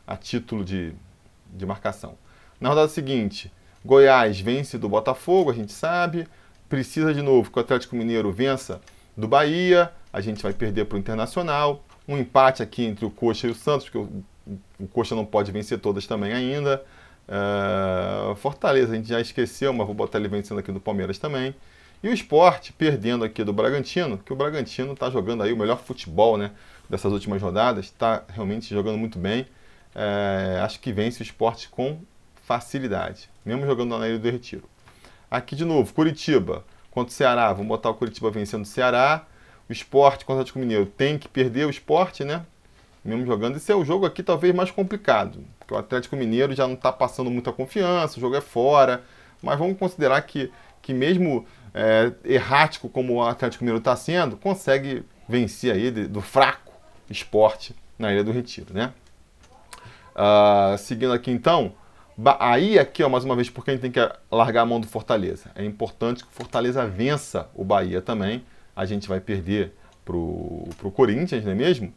a 0.08 0.16
título 0.16 0.64
de, 0.64 0.94
de 1.54 1.66
marcação. 1.66 2.16
Na 2.60 2.70
rodada 2.70 2.88
seguinte, 2.88 3.52
Goiás 3.84 4.40
vence 4.40 4.78
do 4.78 4.88
Botafogo, 4.88 5.52
a 5.52 5.54
gente 5.54 5.74
sabe. 5.74 6.28
precisa 6.70 7.14
de 7.14 7.22
novo 7.22 7.52
que 7.52 7.58
o 7.58 7.62
Atlético 7.62 7.96
Mineiro 7.96 8.32
vença 8.32 8.80
do 9.18 9.28
Bahia, 9.28 9.92
a 10.14 10.22
gente 10.22 10.42
vai 10.42 10.54
perder 10.54 10.86
para 10.86 10.96
o 10.96 11.00
Internacional. 11.00 11.84
Um 12.08 12.18
empate 12.18 12.64
aqui 12.64 12.86
entre 12.86 13.06
o 13.06 13.12
Coxa 13.12 13.48
e 13.48 13.52
o 13.52 13.56
Santos, 13.56 13.90
porque 13.90 13.98
o, 13.98 14.24
o 14.80 14.88
Coxa 14.88 15.16
não 15.16 15.26
pode 15.26 15.52
vencer 15.52 15.80
todas 15.80 16.08
também 16.08 16.32
ainda. 16.32 16.84
Uh, 17.28 18.36
Fortaleza, 18.36 18.94
a 18.94 18.96
gente 18.96 19.10
já 19.10 19.20
esqueceu, 19.20 19.74
mas 19.74 19.86
vou 19.86 19.96
botar 19.96 20.18
ele 20.18 20.28
vencendo 20.28 20.60
aqui 20.60 20.72
do 20.72 20.80
Palmeiras 20.80 21.18
também. 21.18 21.54
E 22.04 22.10
o 22.10 22.14
esporte 22.14 22.74
perdendo 22.74 23.24
aqui 23.24 23.44
do 23.44 23.54
Bragantino, 23.54 24.18
que 24.18 24.34
o 24.34 24.36
Bragantino 24.36 24.94
está 24.94 25.10
jogando 25.10 25.44
aí 25.44 25.54
o 25.54 25.58
melhor 25.58 25.78
futebol 25.78 26.36
né, 26.36 26.52
dessas 26.90 27.12
últimas 27.12 27.42
rodadas, 27.42 27.86
está 27.86 28.24
realmente 28.28 28.74
jogando 28.74 28.98
muito 28.98 29.20
bem. 29.20 29.46
É, 29.94 30.60
acho 30.64 30.80
que 30.80 30.92
vence 30.92 31.22
o 31.22 31.24
esporte 31.24 31.70
com 31.70 32.00
facilidade, 32.44 33.30
mesmo 33.46 33.66
jogando 33.66 33.98
na 33.98 34.08
Ilha 34.08 34.18
do 34.18 34.30
Retiro. 34.30 34.64
Aqui 35.30 35.56
de 35.56 35.64
novo, 35.64 35.94
Curitiba 35.94 36.66
contra 36.90 37.12
o 37.12 37.16
Ceará, 37.16 37.54
vamos 37.54 37.68
botar 37.68 37.90
o 37.90 37.94
Curitiba 37.94 38.32
vencendo 38.32 38.64
o 38.64 38.68
Ceará. 38.68 39.26
O 39.70 39.72
esporte 39.72 40.26
contra 40.26 40.40
o 40.40 40.42
Atlético 40.42 40.60
Mineiro 40.60 40.86
tem 40.86 41.18
que 41.18 41.30
perder 41.30 41.66
o 41.66 41.70
esporte, 41.70 42.26
né? 42.26 42.46
Mesmo 43.06 43.26
jogando. 43.26 43.56
Esse 43.56 43.72
é 43.72 43.76
o 43.76 43.86
jogo 43.86 44.06
aqui 44.06 44.22
talvez 44.22 44.54
mais 44.54 44.70
complicado, 44.72 45.46
porque 45.60 45.74
o 45.74 45.78
Atlético 45.78 46.16
Mineiro 46.18 46.54
já 46.54 46.68
não 46.68 46.74
está 46.74 46.92
passando 46.92 47.32
muita 47.32 47.54
confiança, 47.54 48.18
o 48.18 48.22
jogo 48.22 48.36
é 48.36 48.42
fora. 48.42 49.04
Mas 49.42 49.58
vamos 49.58 49.78
considerar 49.78 50.22
que, 50.22 50.52
que 50.82 50.94
mesmo 50.94 51.48
é, 51.74 52.12
errático 52.26 52.90
como 52.90 53.16
o 53.16 53.24
Atlético 53.24 53.64
Mineiro 53.64 53.80
está 53.80 53.96
sendo, 53.96 54.38
consegue 54.38 55.04
vencer 55.28 55.74
aí 55.74 55.92
de, 55.92 56.08
do 56.08 56.22
fraco 56.22 56.74
esporte 57.10 57.76
na 57.98 58.12
Ilha 58.12 58.24
do 58.24 58.32
Retiro, 58.32 58.74
né? 58.74 58.94
Uh, 60.14 60.78
seguindo 60.78 61.14
aqui 61.14 61.32
então, 61.32 61.74
aí 62.40 62.78
aqui, 62.78 63.02
ó, 63.04 63.10
mais 63.10 63.24
uma 63.24 63.36
vez, 63.36 63.50
porque 63.50 63.72
a 63.72 63.74
gente 63.74 63.82
tem 63.82 63.92
que 63.92 64.12
largar 64.30 64.62
a 64.62 64.66
mão 64.66 64.80
do 64.80 64.88
Fortaleza. 64.88 65.52
É 65.56 65.64
importante 65.64 66.24
que 66.24 66.30
o 66.30 66.34
Fortaleza 66.34 66.86
vença 66.86 67.50
o 67.56 67.64
Bahia 67.64 68.02
também. 68.02 68.44
A 68.76 68.86
gente 68.86 69.08
vai 69.08 69.20
perder 69.20 69.74
pro, 70.04 70.68
pro 70.78 70.92
Corinthians, 70.92 71.44
não 71.46 71.52
é 71.52 71.56
mesmo? 71.56 71.94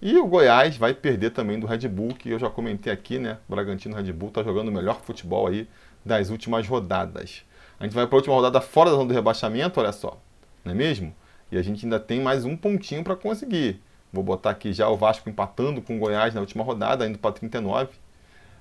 E 0.00 0.16
o 0.16 0.26
Goiás 0.26 0.76
vai 0.76 0.94
perder 0.94 1.30
também 1.30 1.58
do 1.58 1.66
Red 1.66 1.88
Bull, 1.88 2.14
que 2.14 2.30
eu 2.30 2.38
já 2.38 2.48
comentei 2.48 2.92
aqui, 2.92 3.18
né? 3.18 3.38
O 3.48 3.54
Bragantino 3.54 3.96
Red 3.96 4.12
Bull 4.12 4.28
está 4.28 4.42
jogando 4.42 4.68
o 4.68 4.72
melhor 4.72 5.00
futebol 5.00 5.48
aí 5.48 5.68
das 6.04 6.30
últimas 6.30 6.66
rodadas. 6.66 7.44
A 7.80 7.84
gente 7.84 7.94
vai 7.94 8.06
para 8.06 8.16
a 8.16 8.18
última 8.18 8.34
rodada 8.34 8.60
fora 8.60 8.90
da 8.90 8.96
zona 8.96 9.08
do 9.08 9.14
rebaixamento, 9.14 9.78
olha 9.78 9.92
só, 9.92 10.18
não 10.64 10.72
é 10.72 10.74
mesmo? 10.74 11.14
E 11.50 11.56
a 11.56 11.62
gente 11.62 11.86
ainda 11.86 12.00
tem 12.00 12.20
mais 12.20 12.44
um 12.44 12.56
pontinho 12.56 13.04
para 13.04 13.14
conseguir. 13.14 13.80
Vou 14.12 14.24
botar 14.24 14.50
aqui 14.50 14.72
já 14.72 14.88
o 14.88 14.96
Vasco 14.96 15.28
empatando 15.28 15.80
com 15.80 15.96
o 15.96 15.98
Goiás 15.98 16.34
na 16.34 16.40
última 16.40 16.64
rodada, 16.64 17.06
indo 17.06 17.18
para 17.18 17.32
39. 17.32 17.90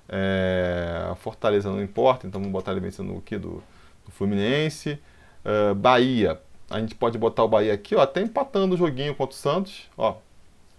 É, 0.09 1.11
Fortaleza 1.17 1.69
não 1.69 1.81
importa, 1.81 2.27
então 2.27 2.39
vamos 2.39 2.53
botar 2.53 2.71
ele 2.71 2.79
vencendo 2.79 3.13
do, 3.13 3.63
do 4.05 4.11
Fluminense. 4.11 4.99
É, 5.43 5.73
Bahia, 5.73 6.39
a 6.69 6.79
gente 6.79 6.93
pode 6.93 7.17
botar 7.17 7.43
o 7.43 7.47
Bahia 7.47 7.73
aqui, 7.73 7.95
ó, 7.95 8.01
até 8.01 8.21
empatando 8.21 8.75
o 8.75 8.77
joguinho 8.77 9.15
contra 9.15 9.35
o 9.35 9.37
Santos. 9.37 9.89
Ó, 9.97 10.17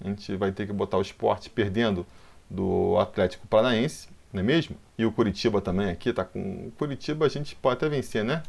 a 0.00 0.09
gente 0.09 0.37
vai 0.37 0.52
ter 0.52 0.66
que 0.66 0.73
botar 0.73 0.97
o 0.97 1.02
esporte 1.02 1.50
perdendo 1.50 2.07
do 2.49 2.97
Atlético 2.99 3.47
Paranaense 3.49 4.09
não 4.32 4.40
é 4.40 4.42
mesmo? 4.42 4.76
E 4.97 5.06
o 5.06 5.12
Curitiba 5.12 5.61
também 5.61 5.88
aqui 5.90 6.12
tá 6.12 6.25
com. 6.25 6.68
O 6.68 6.73
Curitiba 6.73 7.26
a 7.26 7.28
gente 7.28 7.56
pode 7.56 7.76
até 7.76 7.88
vencer, 7.88 8.25
né? 8.25 8.42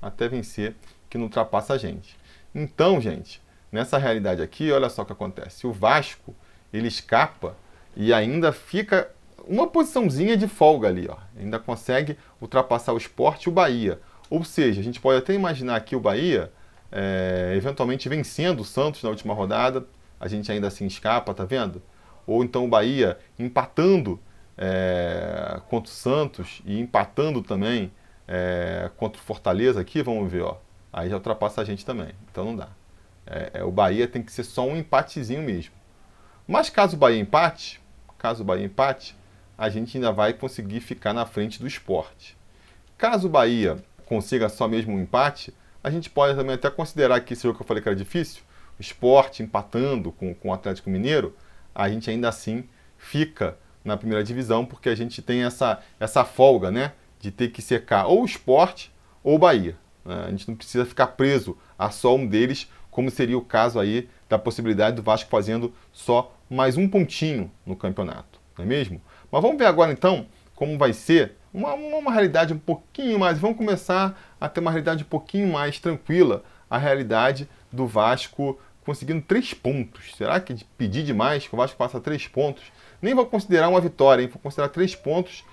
Até 0.00 0.28
vencer, 0.28 0.74
que 1.08 1.16
não 1.16 1.24
ultrapassa 1.24 1.74
a 1.74 1.78
gente. 1.78 2.16
Então, 2.54 3.00
gente, 3.00 3.40
nessa 3.72 3.98
realidade 3.98 4.42
aqui, 4.42 4.70
olha 4.70 4.88
só 4.88 5.02
o 5.02 5.06
que 5.06 5.12
acontece. 5.12 5.66
O 5.66 5.72
Vasco, 5.72 6.34
ele 6.72 6.88
escapa 6.88 7.56
e 7.94 8.12
ainda 8.12 8.52
fica 8.52 9.10
uma 9.46 9.66
posiçãozinha 9.66 10.36
de 10.36 10.46
folga 10.46 10.88
ali, 10.88 11.08
ó. 11.08 11.16
Ainda 11.38 11.58
consegue 11.58 12.18
ultrapassar 12.40 12.92
o 12.92 12.98
esporte 12.98 13.44
e 13.44 13.48
o 13.48 13.52
Bahia. 13.52 14.00
Ou 14.28 14.44
seja, 14.44 14.80
a 14.80 14.84
gente 14.84 15.00
pode 15.00 15.18
até 15.18 15.32
imaginar 15.32 15.76
aqui 15.76 15.94
o 15.96 16.00
Bahia 16.00 16.52
é, 16.90 17.54
eventualmente 17.56 18.08
vencendo 18.08 18.60
o 18.60 18.64
Santos 18.64 19.02
na 19.02 19.08
última 19.08 19.32
rodada. 19.32 19.86
A 20.18 20.28
gente 20.28 20.50
ainda 20.50 20.66
assim 20.66 20.86
escapa, 20.86 21.32
tá 21.32 21.44
vendo? 21.44 21.82
Ou 22.26 22.42
então 22.42 22.64
o 22.64 22.68
Bahia 22.68 23.18
empatando 23.38 24.18
é, 24.56 25.60
contra 25.68 25.90
o 25.90 25.94
Santos 25.94 26.62
e 26.64 26.80
empatando 26.80 27.42
também 27.42 27.92
é, 28.26 28.90
contra 28.96 29.20
o 29.20 29.24
Fortaleza 29.24 29.80
aqui, 29.80 30.02
vamos 30.02 30.30
ver, 30.30 30.42
ó. 30.42 30.56
Aí 30.92 31.08
já 31.10 31.16
ultrapassa 31.16 31.60
a 31.60 31.64
gente 31.64 31.84
também. 31.84 32.10
Então 32.30 32.44
não 32.44 32.56
dá. 32.56 32.68
É, 33.26 33.50
é, 33.54 33.64
o 33.64 33.70
Bahia 33.70 34.08
tem 34.08 34.22
que 34.22 34.32
ser 34.32 34.44
só 34.44 34.66
um 34.66 34.76
empatezinho 34.76 35.42
mesmo. 35.42 35.74
Mas 36.46 36.70
caso 36.70 36.96
o 36.96 36.98
Bahia 36.98 37.20
empate, 37.20 37.80
caso 38.18 38.42
o 38.42 38.46
Bahia 38.46 38.64
empate, 38.64 39.16
a 39.58 39.68
gente 39.68 39.96
ainda 39.96 40.12
vai 40.12 40.32
conseguir 40.32 40.80
ficar 40.80 41.12
na 41.12 41.26
frente 41.26 41.60
do 41.60 41.66
esporte. 41.66 42.36
Caso 42.96 43.26
o 43.26 43.30
Bahia 43.30 43.76
consiga 44.06 44.48
só 44.48 44.68
mesmo 44.68 44.94
um 44.94 45.00
empate, 45.00 45.52
a 45.82 45.90
gente 45.90 46.08
pode 46.08 46.36
também 46.36 46.54
até 46.54 46.70
considerar 46.70 47.20
que 47.20 47.32
esse 47.32 47.42
jogo 47.42 47.56
que 47.56 47.62
eu 47.62 47.66
falei 47.66 47.82
que 47.82 47.88
era 47.88 47.96
difícil, 47.96 48.42
o 48.78 48.82
esporte 48.82 49.42
empatando 49.42 50.12
com, 50.12 50.34
com 50.34 50.48
o 50.48 50.52
Atlético 50.52 50.90
Mineiro, 50.90 51.34
a 51.76 51.88
gente 51.90 52.08
ainda 52.10 52.28
assim 52.28 52.64
fica 52.96 53.56
na 53.84 53.96
primeira 53.96 54.24
divisão, 54.24 54.64
porque 54.64 54.88
a 54.88 54.94
gente 54.94 55.20
tem 55.20 55.44
essa, 55.44 55.80
essa 56.00 56.24
folga, 56.24 56.70
né? 56.70 56.92
De 57.20 57.30
ter 57.30 57.48
que 57.48 57.60
secar 57.60 58.06
ou 58.06 58.22
o 58.22 58.24
esporte 58.24 58.92
ou 59.22 59.36
o 59.36 59.38
Bahia. 59.38 59.76
Né? 60.04 60.24
A 60.26 60.30
gente 60.30 60.48
não 60.48 60.56
precisa 60.56 60.84
ficar 60.84 61.08
preso 61.08 61.56
a 61.78 61.90
só 61.90 62.16
um 62.16 62.26
deles, 62.26 62.70
como 62.90 63.10
seria 63.10 63.36
o 63.36 63.42
caso 63.42 63.78
aí 63.78 64.08
da 64.28 64.38
possibilidade 64.38 64.96
do 64.96 65.02
Vasco 65.02 65.28
fazendo 65.30 65.72
só 65.92 66.34
mais 66.48 66.76
um 66.76 66.88
pontinho 66.88 67.50
no 67.64 67.76
campeonato, 67.76 68.40
não 68.56 68.64
é 68.64 68.68
mesmo? 68.68 69.00
Mas 69.30 69.42
vamos 69.42 69.58
ver 69.58 69.66
agora 69.66 69.92
então 69.92 70.26
como 70.54 70.78
vai 70.78 70.92
ser 70.92 71.36
uma, 71.52 71.74
uma 71.74 72.10
realidade 72.10 72.54
um 72.54 72.58
pouquinho 72.58 73.18
mais. 73.18 73.38
Vamos 73.38 73.58
começar 73.58 74.18
a 74.40 74.48
ter 74.48 74.60
uma 74.60 74.70
realidade 74.70 75.04
um 75.04 75.06
pouquinho 75.06 75.52
mais 75.52 75.78
tranquila, 75.78 76.42
a 76.68 76.78
realidade 76.78 77.48
do 77.70 77.86
Vasco 77.86 78.58
conseguindo 78.86 79.20
três 79.20 79.52
pontos. 79.52 80.14
Será 80.16 80.38
que 80.40 80.64
pedir 80.78 81.02
demais 81.02 81.46
que 81.46 81.54
o 81.54 81.58
Vasco 81.58 81.76
passa 81.76 82.00
três 82.00 82.26
pontos? 82.28 82.62
Nem 83.02 83.14
vou 83.14 83.26
considerar 83.26 83.68
uma 83.68 83.80
vitória, 83.80 84.22
hein? 84.22 84.28
vou 84.28 84.40
considerar 84.40 84.68
três 84.68 84.94
pontos 84.94 85.44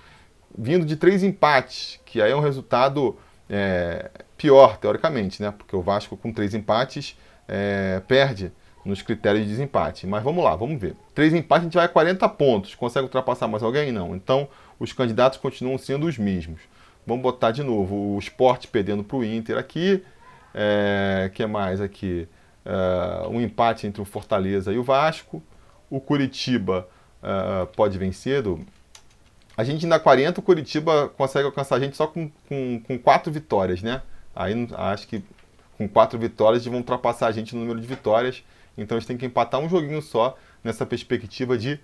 vindo 0.56 0.86
de 0.86 0.94
três 0.96 1.24
empates, 1.24 2.00
que 2.06 2.22
aí 2.22 2.30
é 2.30 2.36
um 2.36 2.40
resultado 2.40 3.18
é, 3.50 4.08
pior, 4.38 4.76
teoricamente, 4.76 5.42
né? 5.42 5.50
Porque 5.50 5.74
o 5.74 5.82
Vasco 5.82 6.16
com 6.16 6.32
três 6.32 6.54
empates 6.54 7.18
é, 7.48 8.00
perde 8.06 8.52
nos 8.84 9.02
critérios 9.02 9.44
de 9.44 9.50
desempate. 9.50 10.06
Mas 10.06 10.22
vamos 10.22 10.44
lá, 10.44 10.54
vamos 10.54 10.80
ver. 10.80 10.94
Três 11.12 11.34
empates 11.34 11.62
a 11.62 11.64
gente 11.64 11.74
vai 11.74 11.86
a 11.86 11.88
40 11.88 12.28
pontos. 12.28 12.74
Consegue 12.76 13.04
ultrapassar 13.04 13.48
mais 13.48 13.64
alguém? 13.64 13.90
Não. 13.90 14.14
Então 14.14 14.48
os 14.78 14.92
candidatos 14.92 15.38
continuam 15.38 15.76
sendo 15.76 16.06
os 16.06 16.16
mesmos. 16.16 16.60
Vamos 17.04 17.22
botar 17.22 17.50
de 17.50 17.64
novo 17.64 18.14
o 18.14 18.18
esporte 18.18 18.68
perdendo 18.68 19.02
para 19.02 19.16
o 19.16 19.24
Inter 19.24 19.58
aqui. 19.58 20.04
É, 20.54 21.30
que 21.34 21.44
mais 21.46 21.80
aqui? 21.80 22.28
É, 22.64 23.26
um 23.28 23.40
empate 23.40 23.86
entre 23.86 24.00
o 24.00 24.04
Fortaleza 24.04 24.72
e 24.72 24.78
o 24.78 24.82
Vasco. 24.82 25.42
O 25.90 26.00
Curitiba 26.00 26.88
uh, 27.22 27.66
pode 27.68 27.98
vencer. 27.98 28.42
Do... 28.42 28.64
A 29.56 29.62
gente 29.62 29.84
ainda 29.84 30.00
40, 30.00 30.40
o 30.40 30.42
Curitiba 30.42 31.08
consegue 31.16 31.46
alcançar 31.46 31.76
a 31.76 31.80
gente 31.80 31.96
só 31.96 32.06
com, 32.06 32.30
com, 32.48 32.80
com 32.80 32.98
quatro 32.98 33.32
vitórias, 33.32 33.82
né? 33.82 34.02
Aí 34.34 34.54
acho 34.76 35.06
que 35.06 35.22
com 35.76 35.88
quatro 35.88 36.18
vitórias 36.18 36.62
eles 36.62 36.70
vão 36.70 36.78
ultrapassar 36.78 37.26
a 37.28 37.32
gente 37.32 37.54
no 37.54 37.60
número 37.60 37.80
de 37.80 37.86
vitórias. 37.86 38.42
Então 38.76 38.96
eles 38.96 39.06
têm 39.06 39.16
que 39.16 39.26
empatar 39.26 39.60
um 39.60 39.68
joguinho 39.68 40.02
só 40.02 40.36
nessa 40.62 40.84
perspectiva 40.84 41.56
de 41.56 41.78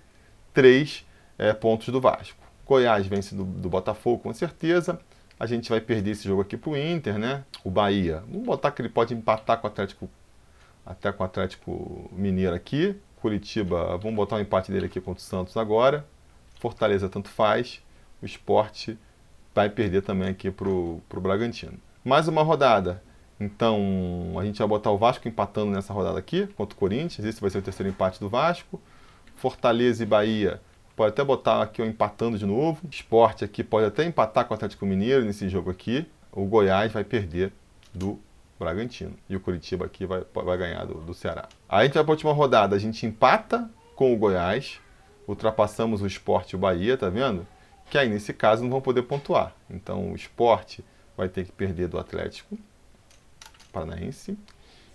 três 0.53 1.05
é, 1.37 1.53
pontos 1.53 1.87
do 1.89 2.01
Vasco. 2.01 2.37
Goiás 2.65 3.05
vence 3.05 3.35
do, 3.35 3.43
do, 3.43 3.69
Botafogo 3.69 4.19
com 4.23 4.33
certeza. 4.33 4.99
A 5.39 5.45
gente 5.45 5.69
vai 5.69 5.81
perder 5.81 6.11
esse 6.11 6.23
jogo 6.27 6.41
aqui 6.41 6.55
pro 6.55 6.77
Inter, 6.77 7.17
né? 7.17 7.43
O 7.63 7.69
Bahia. 7.69 8.23
Vamos 8.29 8.45
botar 8.45 8.71
que 8.71 8.81
ele 8.81 8.89
pode 8.89 9.13
empatar 9.13 9.57
com 9.57 9.67
o 9.67 9.69
Atlético, 9.69 10.09
até 10.85 11.11
com 11.11 11.23
o 11.23 11.25
Atlético 11.25 12.09
Mineiro 12.11 12.55
aqui. 12.55 12.95
Curitiba, 13.21 13.97
vamos 13.97 14.15
botar 14.15 14.37
um 14.37 14.39
empate 14.39 14.71
dele 14.71 14.87
aqui 14.87 14.99
contra 14.99 15.21
o 15.21 15.23
Santos 15.23 15.55
agora. 15.57 16.05
Fortaleza 16.59 17.07
tanto 17.07 17.29
faz. 17.29 17.81
O 18.21 18.25
esporte 18.25 18.97
vai 19.53 19.69
perder 19.69 20.01
também 20.01 20.29
aqui 20.29 20.49
para 20.49 20.67
o 20.67 21.01
Bragantino. 21.13 21.77
Mais 22.03 22.27
uma 22.27 22.43
rodada. 22.43 23.01
Então 23.39 24.33
a 24.39 24.45
gente 24.45 24.59
vai 24.59 24.67
botar 24.67 24.91
o 24.91 24.97
Vasco 24.97 25.27
empatando 25.27 25.71
nessa 25.71 25.93
rodada 25.93 26.19
aqui 26.19 26.47
contra 26.47 26.75
o 26.75 26.79
Corinthians. 26.79 27.25
Esse 27.25 27.41
vai 27.41 27.49
ser 27.49 27.57
o 27.57 27.61
terceiro 27.61 27.89
empate 27.89 28.19
do 28.19 28.29
Vasco. 28.29 28.79
Fortaleza 29.35 30.03
e 30.03 30.05
Bahia 30.05 30.61
pode 30.95 31.13
até 31.13 31.23
botar 31.23 31.61
aqui 31.61 31.81
o 31.81 31.85
empatando 31.85 32.37
de 32.37 32.45
novo. 32.45 32.87
Esporte 32.89 33.43
aqui 33.43 33.63
pode 33.63 33.87
até 33.87 34.05
empatar 34.05 34.45
com 34.45 34.53
o 34.53 34.55
Atlético 34.55 34.85
Mineiro 34.85 35.25
nesse 35.25 35.49
jogo 35.49 35.71
aqui. 35.71 36.07
O 36.31 36.45
Goiás 36.45 36.91
vai 36.91 37.03
perder 37.03 37.51
do 37.93 38.19
Bragantino. 38.61 39.15
E 39.27 39.35
o 39.35 39.39
Curitiba 39.39 39.85
aqui 39.85 40.05
vai, 40.05 40.23
vai 40.33 40.57
ganhar 40.57 40.85
do, 40.85 40.95
do 41.01 41.13
Ceará. 41.13 41.49
Aí 41.67 41.81
a 41.81 41.85
gente 41.85 41.95
vai 41.95 42.03
para 42.03 42.11
a 42.11 42.15
última 42.15 42.31
rodada, 42.31 42.75
a 42.75 42.79
gente 42.79 43.05
empata 43.05 43.69
com 43.95 44.13
o 44.13 44.17
Goiás, 44.17 44.79
ultrapassamos 45.27 46.01
o 46.01 46.07
Esporte 46.07 46.51
e 46.51 46.55
o 46.55 46.59
Bahia, 46.59 46.95
tá 46.95 47.09
vendo? 47.09 47.45
Que 47.89 47.97
aí 47.97 48.07
nesse 48.07 48.33
caso 48.33 48.63
não 48.63 48.69
vão 48.69 48.81
poder 48.81 49.01
pontuar. 49.03 49.53
Então 49.69 50.11
o 50.11 50.15
Esporte 50.15 50.85
vai 51.17 51.27
ter 51.27 51.45
que 51.45 51.51
perder 51.51 51.87
do 51.87 51.97
Atlético 51.97 52.57
Paranaense 53.73 54.37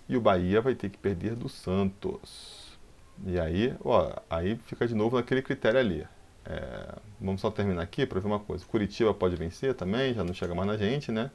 e 0.07 0.15
o 0.15 0.21
Bahia 0.21 0.61
vai 0.61 0.73
ter 0.73 0.89
que 0.89 0.97
perder 0.97 1.35
do 1.35 1.49
Santos. 1.49 2.77
E 3.25 3.39
aí, 3.39 3.75
ó, 3.83 4.13
aí 4.29 4.57
fica 4.65 4.87
de 4.87 4.95
novo 4.95 5.17
naquele 5.17 5.41
critério 5.41 5.79
ali. 5.79 6.07
É, 6.45 6.95
vamos 7.19 7.41
só 7.41 7.51
terminar 7.51 7.81
aqui 7.81 8.05
para 8.05 8.21
ver 8.21 8.27
uma 8.27 8.39
coisa. 8.39 8.63
Curitiba 8.65 9.13
pode 9.13 9.35
vencer 9.35 9.73
também, 9.73 10.13
já 10.13 10.23
não 10.23 10.33
chega 10.33 10.55
mais 10.55 10.67
na 10.67 10.77
gente, 10.77 11.11
né? 11.11 11.29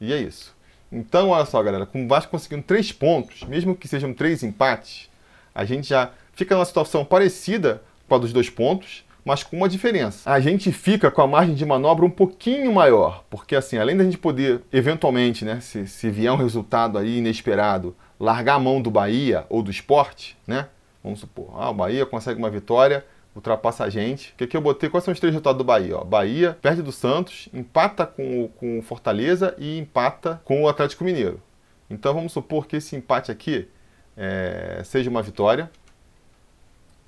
E 0.00 0.12
é 0.12 0.16
isso. 0.16 0.56
Então, 0.92 1.28
olha 1.28 1.44
só, 1.44 1.62
galera, 1.62 1.86
com 1.86 2.04
o 2.04 2.08
Vasco 2.08 2.30
conseguindo 2.30 2.62
três 2.62 2.90
pontos, 2.90 3.42
mesmo 3.44 3.76
que 3.76 3.86
sejam 3.86 4.12
três 4.12 4.42
empates, 4.42 5.08
a 5.54 5.64
gente 5.64 5.88
já 5.88 6.10
fica 6.32 6.54
numa 6.54 6.64
situação 6.64 7.04
parecida 7.04 7.82
com 8.08 8.14
a 8.14 8.18
dos 8.18 8.32
dois 8.32 8.50
pontos, 8.50 9.04
mas 9.24 9.42
com 9.42 9.56
uma 9.56 9.68
diferença. 9.68 10.28
A 10.30 10.40
gente 10.40 10.72
fica 10.72 11.10
com 11.10 11.22
a 11.22 11.26
margem 11.26 11.54
de 11.54 11.64
manobra 11.64 12.04
um 12.04 12.10
pouquinho 12.10 12.72
maior, 12.72 13.24
porque 13.30 13.54
assim, 13.54 13.78
além 13.78 13.96
da 13.96 14.04
gente 14.04 14.18
poder, 14.18 14.62
eventualmente, 14.72 15.44
né, 15.44 15.60
se, 15.60 15.86
se 15.86 16.10
vier 16.10 16.32
um 16.32 16.36
resultado 16.36 16.98
aí 16.98 17.18
inesperado, 17.18 17.94
largar 18.18 18.54
a 18.54 18.58
mão 18.58 18.80
do 18.80 18.90
Bahia 18.90 19.44
ou 19.48 19.62
do 19.62 19.70
esporte, 19.70 20.36
né? 20.46 20.68
Vamos 21.02 21.20
supor, 21.20 21.50
ah, 21.54 21.70
o 21.70 21.74
Bahia 21.74 22.04
consegue 22.04 22.38
uma 22.38 22.50
vitória, 22.50 23.04
ultrapassa 23.34 23.84
a 23.84 23.90
gente. 23.90 24.32
O 24.32 24.36
que, 24.36 24.46
que 24.46 24.56
eu 24.56 24.60
botei? 24.60 24.88
Quais 24.88 25.04
são 25.04 25.12
os 25.12 25.20
três 25.20 25.32
resultados 25.32 25.58
do 25.58 25.64
Bahia? 25.64 25.98
Ó, 25.98 26.04
Bahia 26.04 26.58
perde 26.60 26.82
do 26.82 26.92
Santos, 26.92 27.48
empata 27.52 28.06
com, 28.06 28.48
com 28.48 28.78
o 28.78 28.82
Fortaleza 28.82 29.54
e 29.58 29.78
empata 29.78 30.40
com 30.44 30.62
o 30.62 30.68
Atlético 30.68 31.04
Mineiro. 31.04 31.40
Então 31.88 32.14
vamos 32.14 32.32
supor 32.32 32.66
que 32.66 32.76
esse 32.76 32.94
empate 32.94 33.30
aqui 33.30 33.68
é, 34.16 34.82
seja 34.84 35.10
uma 35.10 35.22
vitória 35.22 35.70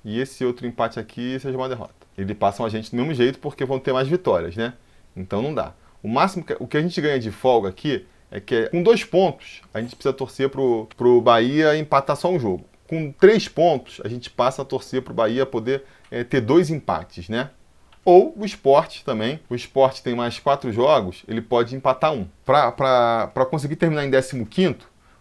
e 0.03 0.19
esse 0.19 0.43
outro 0.43 0.67
empate 0.67 0.99
aqui 0.99 1.39
seja 1.39 1.57
uma 1.57 1.69
derrota. 1.69 1.93
Eles 2.17 2.37
passam 2.37 2.65
a 2.65 2.69
gente 2.69 2.91
do 2.91 2.97
mesmo 2.97 3.13
jeito 3.13 3.39
porque 3.39 3.65
vão 3.65 3.79
ter 3.79 3.93
mais 3.93 4.07
vitórias, 4.07 4.55
né? 4.55 4.73
Então 5.15 5.41
não 5.41 5.53
dá. 5.53 5.73
O 6.01 6.07
máximo 6.07 6.43
que, 6.43 6.55
o 6.59 6.67
que 6.67 6.77
a 6.77 6.81
gente 6.81 6.99
ganha 6.99 7.19
de 7.19 7.31
folga 7.31 7.69
aqui 7.69 8.05
é 8.29 8.39
que 8.39 8.67
com 8.69 8.83
dois 8.83 9.03
pontos 9.03 9.61
a 9.73 9.79
gente 9.79 9.95
precisa 9.95 10.13
torcer 10.13 10.49
pro, 10.49 10.87
pro 10.97 11.21
Bahia 11.21 11.77
empatar 11.77 12.15
só 12.15 12.29
um 12.29 12.39
jogo. 12.39 12.65
Com 12.87 13.11
três 13.11 13.47
pontos 13.47 14.01
a 14.03 14.07
gente 14.07 14.29
passa 14.29 14.61
a 14.61 14.65
torcer 14.65 15.01
pro 15.01 15.13
Bahia 15.13 15.45
poder 15.45 15.83
é, 16.11 16.23
ter 16.23 16.41
dois 16.41 16.69
empates, 16.69 17.29
né? 17.29 17.49
Ou 18.05 18.33
o 18.37 18.43
esporte 18.43 19.03
também. 19.05 19.39
O 19.49 19.55
esporte 19.55 20.03
tem 20.03 20.13
mais 20.13 20.37
quatro 20.37 20.71
jogos, 20.71 21.23
ele 21.27 21.41
pode 21.41 21.75
empatar 21.75 22.13
um. 22.13 22.27
Para 22.45 23.45
conseguir 23.49 23.77
terminar 23.77 24.05
em 24.05 24.11
15, 24.45 24.77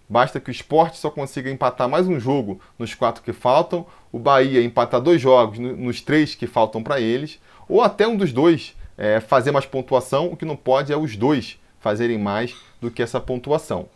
basta 0.09 0.41
que 0.41 0.51
o 0.51 0.53
esporte 0.53 0.99
só 0.99 1.09
consiga 1.09 1.51
empatar 1.51 1.89
mais 1.89 2.09
um 2.09 2.19
jogo 2.19 2.61
nos 2.79 2.95
quatro 2.95 3.23
que 3.23 3.33
faltam, 3.33 3.87
o 4.11 4.19
Bahia 4.19 4.63
empatar 4.63 5.01
dois 5.01 5.21
jogos 5.21 5.59
nos 5.59 6.01
três 6.01 6.35
que 6.35 6.47
faltam 6.47 6.83
para 6.83 7.01
eles, 7.01 7.39
ou 7.69 7.81
até 7.81 8.07
um 8.07 8.17
dos 8.17 8.33
dois 8.33 8.77
é, 8.99 9.21
fazer 9.21 9.53
mais 9.53 9.65
pontuação. 9.65 10.27
O 10.27 10.37
que 10.37 10.45
não 10.45 10.57
pode 10.57 10.93
é 10.93 10.97
os 10.97 11.17
dois 11.17 11.59
fazerem 11.81 12.19
mais 12.19 12.55
do 12.81 12.91
que 12.91 13.03
essa 13.03 13.21
pontuação. 13.21 13.89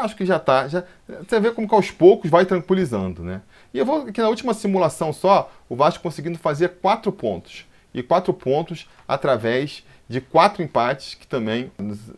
Acho 0.00 0.16
que 0.16 0.26
já 0.26 0.36
está. 0.36 0.68
Já, 0.68 0.84
você 1.08 1.40
vê 1.40 1.50
como 1.50 1.68
que 1.68 1.74
aos 1.74 1.90
poucos 1.90 2.30
vai 2.30 2.44
tranquilizando, 2.44 3.22
né? 3.22 3.42
E 3.72 3.78
eu 3.78 3.84
vou 3.84 4.02
aqui 4.02 4.20
na 4.20 4.28
última 4.28 4.54
simulação 4.54 5.12
só, 5.12 5.50
o 5.68 5.76
Vasco 5.76 6.02
conseguindo 6.02 6.38
fazer 6.38 6.76
quatro 6.80 7.10
pontos 7.12 7.66
e 7.92 8.02
quatro 8.02 8.32
pontos 8.32 8.88
através 9.08 9.84
de 10.08 10.20
quatro 10.20 10.62
empates, 10.62 11.14
que 11.14 11.26
também, 11.26 11.70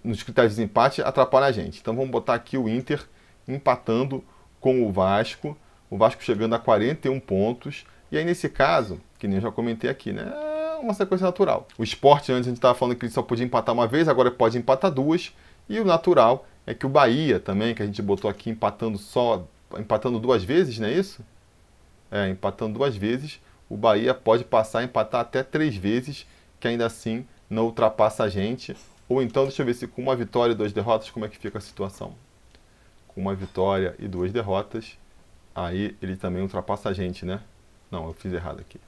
nos 0.04 0.22
critérios 0.22 0.56
de 0.56 0.62
empate, 0.62 1.00
atrapalha 1.02 1.46
a 1.46 1.52
gente. 1.52 1.80
Então 1.80 1.94
vamos 1.94 2.10
botar 2.10 2.34
aqui 2.34 2.58
o 2.58 2.68
Inter 2.68 3.02
empatando 3.46 4.22
com 4.60 4.86
o 4.86 4.92
Vasco, 4.92 5.56
o 5.90 5.96
Vasco 5.96 6.22
chegando 6.22 6.54
a 6.54 6.58
41 6.58 7.18
pontos. 7.20 7.86
E 8.10 8.18
aí, 8.18 8.24
nesse 8.24 8.48
caso, 8.48 9.00
que 9.18 9.26
nem 9.26 9.36
eu 9.36 9.42
já 9.42 9.50
comentei 9.50 9.88
aqui, 9.88 10.12
né? 10.12 10.30
É 10.34 10.78
uma 10.80 10.94
sequência 10.94 11.24
natural. 11.24 11.66
O 11.78 11.82
esporte, 11.82 12.30
antes 12.32 12.46
a 12.46 12.50
gente 12.50 12.58
estava 12.58 12.74
falando 12.74 12.96
que 12.96 13.04
ele 13.04 13.12
só 13.12 13.22
podia 13.22 13.44
empatar 13.44 13.74
uma 13.74 13.86
vez, 13.86 14.08
agora 14.08 14.30
pode 14.30 14.58
empatar 14.58 14.90
duas. 14.90 15.34
E 15.68 15.78
o 15.80 15.84
natural 15.84 16.46
é 16.70 16.74
que 16.74 16.86
o 16.86 16.88
Bahia 16.88 17.40
também, 17.40 17.74
que 17.74 17.82
a 17.82 17.86
gente 17.86 18.02
botou 18.02 18.30
aqui 18.30 18.50
empatando 18.50 18.98
só, 18.98 19.46
empatando 19.78 20.18
duas 20.18 20.44
vezes, 20.44 20.78
não 20.78 20.88
é 20.88 20.92
isso? 20.92 21.24
É, 22.10 22.28
empatando 22.28 22.78
duas 22.78 22.96
vezes 22.96 23.40
o 23.68 23.76
Bahia 23.76 24.14
pode 24.14 24.44
passar 24.44 24.80
a 24.80 24.84
empatar 24.84 25.20
até 25.20 25.42
três 25.42 25.76
vezes, 25.76 26.26
que 26.58 26.66
ainda 26.66 26.86
assim 26.86 27.26
não 27.50 27.64
ultrapassa 27.64 28.24
a 28.24 28.28
gente. 28.28 28.74
Ou 29.08 29.22
então, 29.22 29.44
deixa 29.44 29.62
eu 29.62 29.66
ver 29.66 29.74
se 29.74 29.86
com 29.86 30.02
uma 30.02 30.16
vitória 30.16 30.52
e 30.52 30.56
duas 30.56 30.72
derrotas, 30.72 31.10
como 31.10 31.24
é 31.24 31.28
que 31.28 31.36
fica 31.36 31.58
a 31.58 31.60
situação. 31.60 32.14
Com 33.06 33.20
uma 33.20 33.34
vitória 33.34 33.94
e 33.98 34.08
duas 34.08 34.32
derrotas, 34.32 34.96
aí 35.54 35.96
ele 36.00 36.16
também 36.16 36.42
ultrapassa 36.42 36.88
a 36.88 36.92
gente, 36.92 37.24
né? 37.24 37.40
Não, 37.90 38.06
eu 38.06 38.12
fiz 38.12 38.32
errado 38.32 38.60
aqui. 38.60 38.80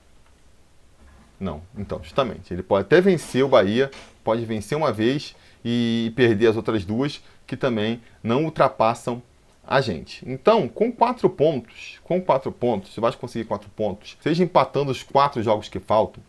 Não, 1.38 1.62
então, 1.76 2.02
justamente. 2.02 2.52
Ele 2.52 2.62
pode 2.62 2.82
até 2.82 3.00
vencer 3.00 3.42
o 3.44 3.48
Bahia, 3.48 3.90
pode 4.22 4.44
vencer 4.44 4.76
uma 4.76 4.92
vez 4.92 5.34
e 5.64 6.12
perder 6.14 6.48
as 6.48 6.56
outras 6.56 6.84
duas, 6.84 7.22
que 7.50 7.56
também 7.56 8.00
não 8.22 8.44
ultrapassam 8.44 9.20
a 9.66 9.80
gente. 9.80 10.22
Então, 10.24 10.68
com 10.68 10.92
quatro 10.92 11.28
pontos, 11.28 11.98
com 12.04 12.22
quatro 12.22 12.52
pontos, 12.52 12.94
você 12.94 13.00
vai 13.00 13.12
conseguir 13.12 13.44
quatro 13.44 13.68
pontos, 13.70 14.16
seja 14.20 14.44
empatando 14.44 14.92
os 14.92 15.02
quatro 15.02 15.42
jogos 15.42 15.68
que 15.68 15.80
faltam, 15.80 16.22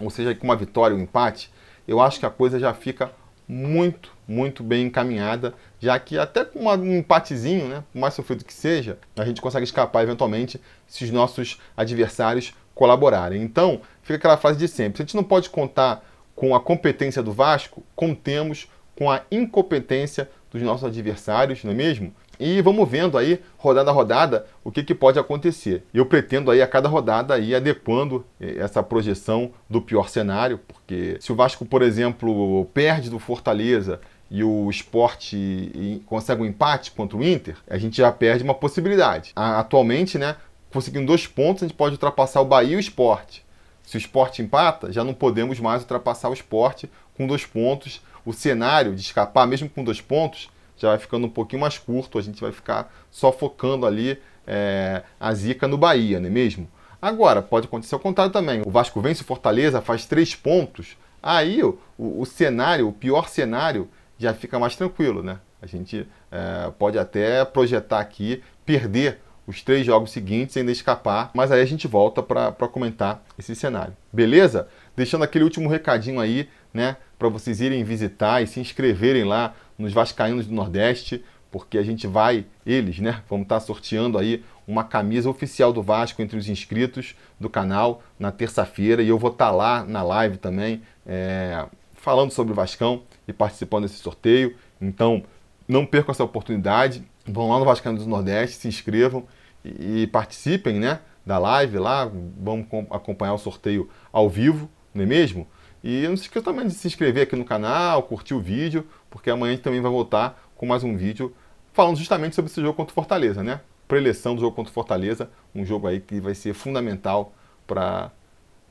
ou 0.00 0.08
seja, 0.08 0.32
com 0.36 0.44
uma 0.44 0.54
vitória 0.54 0.94
ou 0.94 1.00
um 1.00 1.02
empate, 1.02 1.50
eu 1.86 2.00
acho 2.00 2.20
que 2.20 2.26
a 2.26 2.30
coisa 2.30 2.60
já 2.60 2.72
fica 2.72 3.10
muito, 3.48 4.12
muito 4.26 4.62
bem 4.62 4.86
encaminhada, 4.86 5.52
já 5.80 5.98
que 5.98 6.16
até 6.16 6.44
com 6.44 6.64
um 6.64 6.96
empatezinho, 6.96 7.66
né, 7.66 7.82
por 7.92 7.98
mais 7.98 8.14
sofrido 8.14 8.44
que 8.44 8.54
seja, 8.54 9.00
a 9.16 9.24
gente 9.24 9.42
consegue 9.42 9.64
escapar 9.64 10.04
eventualmente 10.04 10.60
se 10.86 11.02
os 11.02 11.10
nossos 11.10 11.58
adversários 11.76 12.54
colaborarem. 12.72 13.42
Então, 13.42 13.80
fica 14.00 14.14
aquela 14.14 14.36
frase 14.36 14.60
de 14.60 14.68
sempre: 14.68 14.98
se 14.98 15.02
a 15.02 15.04
gente 15.06 15.16
não 15.16 15.24
pode 15.24 15.50
contar 15.50 16.08
com 16.36 16.54
a 16.54 16.60
competência 16.60 17.20
do 17.20 17.32
Vasco, 17.32 17.82
contemos 17.96 18.68
com 18.96 19.10
a 19.10 19.22
incompetência 19.30 20.30
dos 20.52 20.62
nossos 20.62 20.84
adversários, 20.84 21.64
não 21.64 21.72
é 21.72 21.74
mesmo? 21.74 22.12
E 22.38 22.60
vamos 22.60 22.88
vendo 22.88 23.16
aí, 23.16 23.40
rodada 23.56 23.90
a 23.90 23.94
rodada, 23.94 24.46
o 24.64 24.70
que, 24.70 24.82
que 24.82 24.94
pode 24.94 25.18
acontecer. 25.18 25.84
Eu 25.94 26.06
pretendo 26.06 26.50
aí 26.50 26.60
a 26.60 26.66
cada 26.66 26.88
rodada 26.88 27.38
ir 27.38 27.54
adequando 27.54 28.24
eh, 28.40 28.56
essa 28.58 28.82
projeção 28.82 29.52
do 29.68 29.80
pior 29.80 30.08
cenário, 30.08 30.58
porque 30.58 31.16
se 31.20 31.30
o 31.32 31.36
Vasco, 31.36 31.64
por 31.64 31.82
exemplo, 31.82 32.66
perde 32.74 33.10
do 33.10 33.18
Fortaleza 33.18 34.00
e 34.30 34.42
o 34.42 34.68
esporte 34.70 36.00
consegue 36.06 36.42
um 36.42 36.46
empate 36.46 36.90
contra 36.90 37.16
o 37.16 37.24
Inter, 37.24 37.56
a 37.68 37.78
gente 37.78 37.98
já 37.98 38.10
perde 38.10 38.42
uma 38.42 38.54
possibilidade. 38.54 39.32
Atualmente, 39.36 40.18
né, 40.18 40.36
conseguindo 40.72 41.06
dois 41.06 41.26
pontos, 41.26 41.62
a 41.62 41.66
gente 41.66 41.76
pode 41.76 41.94
ultrapassar 41.94 42.40
o 42.40 42.46
Bahia 42.46 42.72
e 42.72 42.76
o 42.76 42.80
esporte. 42.80 43.44
Se 43.84 43.96
o 43.96 43.98
esporte 43.98 44.40
empata, 44.40 44.92
já 44.92 45.04
não 45.04 45.12
podemos 45.12 45.60
mais 45.60 45.82
ultrapassar 45.82 46.30
o 46.30 46.32
esporte 46.32 46.90
com 47.16 47.26
dois 47.26 47.44
pontos. 47.44 48.00
O 48.24 48.32
cenário 48.32 48.94
de 48.94 49.00
escapar, 49.00 49.46
mesmo 49.46 49.68
com 49.68 49.82
dois 49.82 50.00
pontos, 50.00 50.50
já 50.76 50.88
vai 50.88 50.98
ficando 50.98 51.26
um 51.26 51.30
pouquinho 51.30 51.60
mais 51.60 51.78
curto, 51.78 52.18
a 52.18 52.22
gente 52.22 52.40
vai 52.40 52.52
ficar 52.52 52.92
só 53.10 53.32
focando 53.32 53.86
ali 53.86 54.18
é, 54.46 55.02
a 55.18 55.32
zica 55.32 55.68
no 55.68 55.78
Bahia, 55.78 56.18
não 56.18 56.26
é 56.26 56.30
mesmo? 56.30 56.68
Agora, 57.00 57.42
pode 57.42 57.66
acontecer 57.66 57.94
o 57.94 57.98
contrário 57.98 58.32
também. 58.32 58.62
O 58.64 58.70
Vasco 58.70 59.00
vence 59.00 59.22
o 59.22 59.24
Fortaleza, 59.24 59.80
faz 59.80 60.06
três 60.06 60.34
pontos. 60.34 60.96
Aí 61.22 61.62
o, 61.62 61.78
o, 61.98 62.24
cenário, 62.24 62.88
o 62.88 62.92
pior 62.92 63.28
cenário, 63.28 63.88
já 64.18 64.32
fica 64.32 64.58
mais 64.58 64.76
tranquilo, 64.76 65.22
né? 65.22 65.38
A 65.60 65.66
gente 65.66 66.06
é, 66.30 66.70
pode 66.78 66.98
até 66.98 67.44
projetar 67.44 68.00
aqui 68.00 68.42
perder 68.64 69.20
os 69.46 69.62
três 69.62 69.84
jogos 69.84 70.12
seguintes 70.12 70.56
ainda 70.56 70.70
escapar, 70.70 71.30
mas 71.34 71.50
aí 71.50 71.60
a 71.60 71.64
gente 71.64 71.88
volta 71.88 72.22
para 72.22 72.68
comentar 72.68 73.22
esse 73.38 73.54
cenário. 73.54 73.96
Beleza? 74.12 74.68
Deixando 74.96 75.24
aquele 75.24 75.44
último 75.44 75.68
recadinho 75.68 76.20
aí, 76.20 76.48
né, 76.72 76.96
para 77.22 77.28
vocês 77.28 77.60
irem 77.60 77.84
visitar 77.84 78.42
e 78.42 78.48
se 78.48 78.58
inscreverem 78.58 79.22
lá 79.22 79.54
nos 79.78 79.92
Vascaínos 79.92 80.48
do 80.48 80.52
Nordeste, 80.52 81.24
porque 81.52 81.78
a 81.78 81.82
gente 81.84 82.04
vai, 82.04 82.44
eles, 82.66 82.98
né? 82.98 83.22
Vamos 83.30 83.44
estar 83.44 83.60
tá 83.60 83.64
sorteando 83.64 84.18
aí 84.18 84.42
uma 84.66 84.82
camisa 84.82 85.30
oficial 85.30 85.72
do 85.72 85.80
Vasco 85.80 86.20
entre 86.20 86.36
os 86.36 86.48
inscritos 86.48 87.14
do 87.38 87.48
canal 87.48 88.02
na 88.18 88.32
terça-feira 88.32 89.04
e 89.04 89.08
eu 89.08 89.20
vou 89.20 89.30
estar 89.30 89.46
tá 89.46 89.50
lá 89.52 89.84
na 89.84 90.02
live 90.02 90.36
também 90.36 90.82
é, 91.06 91.64
falando 91.92 92.32
sobre 92.32 92.52
o 92.52 92.56
Vascão 92.56 93.04
e 93.28 93.32
participando 93.32 93.84
desse 93.84 93.98
sorteio. 93.98 94.56
Então 94.80 95.22
não 95.68 95.86
percam 95.86 96.10
essa 96.10 96.24
oportunidade. 96.24 97.04
Vão 97.24 97.50
lá 97.50 97.60
no 97.60 97.64
Vascaínos 97.64 98.02
do 98.02 98.10
Nordeste, 98.10 98.56
se 98.56 98.66
inscrevam 98.66 99.28
e, 99.64 100.02
e 100.02 100.06
participem, 100.08 100.80
né? 100.80 100.98
Da 101.24 101.38
live 101.38 101.78
lá, 101.78 102.10
vamos 102.36 102.66
acompanhar 102.90 103.34
o 103.34 103.38
sorteio 103.38 103.88
ao 104.12 104.28
vivo, 104.28 104.68
não 104.92 105.04
é 105.04 105.06
mesmo? 105.06 105.46
E 105.82 106.06
não 106.06 106.16
se 106.16 106.22
esqueça 106.22 106.44
também 106.44 106.66
de 106.66 106.74
se 106.74 106.86
inscrever 106.86 107.24
aqui 107.24 107.34
no 107.34 107.44
canal, 107.44 108.02
curtir 108.04 108.34
o 108.34 108.40
vídeo, 108.40 108.86
porque 109.10 109.30
amanhã 109.30 109.52
a 109.52 109.56
gente 109.56 109.64
também 109.64 109.80
vai 109.80 109.90
voltar 109.90 110.40
com 110.56 110.64
mais 110.64 110.84
um 110.84 110.96
vídeo 110.96 111.34
falando 111.72 111.96
justamente 111.96 112.36
sobre 112.36 112.50
esse 112.50 112.60
jogo 112.60 112.74
contra 112.74 112.92
o 112.92 112.94
Fortaleza, 112.94 113.42
né? 113.42 113.60
Preleção 113.88 114.34
do 114.34 114.40
jogo 114.40 114.54
contra 114.54 114.70
o 114.70 114.74
Fortaleza, 114.74 115.28
um 115.54 115.64
jogo 115.64 115.88
aí 115.88 116.00
que 116.00 116.20
vai 116.20 116.34
ser 116.34 116.54
fundamental 116.54 117.32
para 117.66 118.10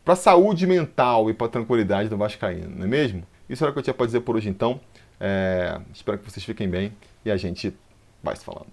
para 0.03 0.15
saúde 0.15 0.65
mental 0.65 1.29
e 1.29 1.33
para 1.33 1.47
tranquilidade 1.47 2.09
do 2.09 2.17
Vascaíno, 2.17 2.75
não 2.75 2.85
é 2.85 2.87
mesmo? 2.87 3.23
Isso 3.47 3.63
era 3.63 3.69
o 3.69 3.73
que 3.73 3.79
eu 3.79 3.83
tinha 3.83 3.93
para 3.93 4.07
dizer 4.07 4.21
por 4.21 4.35
hoje 4.35 4.49
então. 4.49 4.79
É, 5.19 5.79
espero 5.93 6.17
que 6.17 6.31
vocês 6.31 6.43
fiquem 6.43 6.67
bem 6.67 6.91
e 7.23 7.29
a 7.29 7.37
gente 7.37 7.71
vai 8.23 8.35
se 8.35 8.43
falando. 8.43 8.67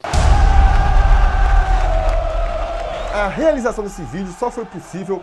A 3.13 3.29
realização 3.29 3.85
desse 3.85 4.01
vídeo 4.05 4.33
só 4.39 4.51
foi 4.51 4.65
possível 4.65 5.23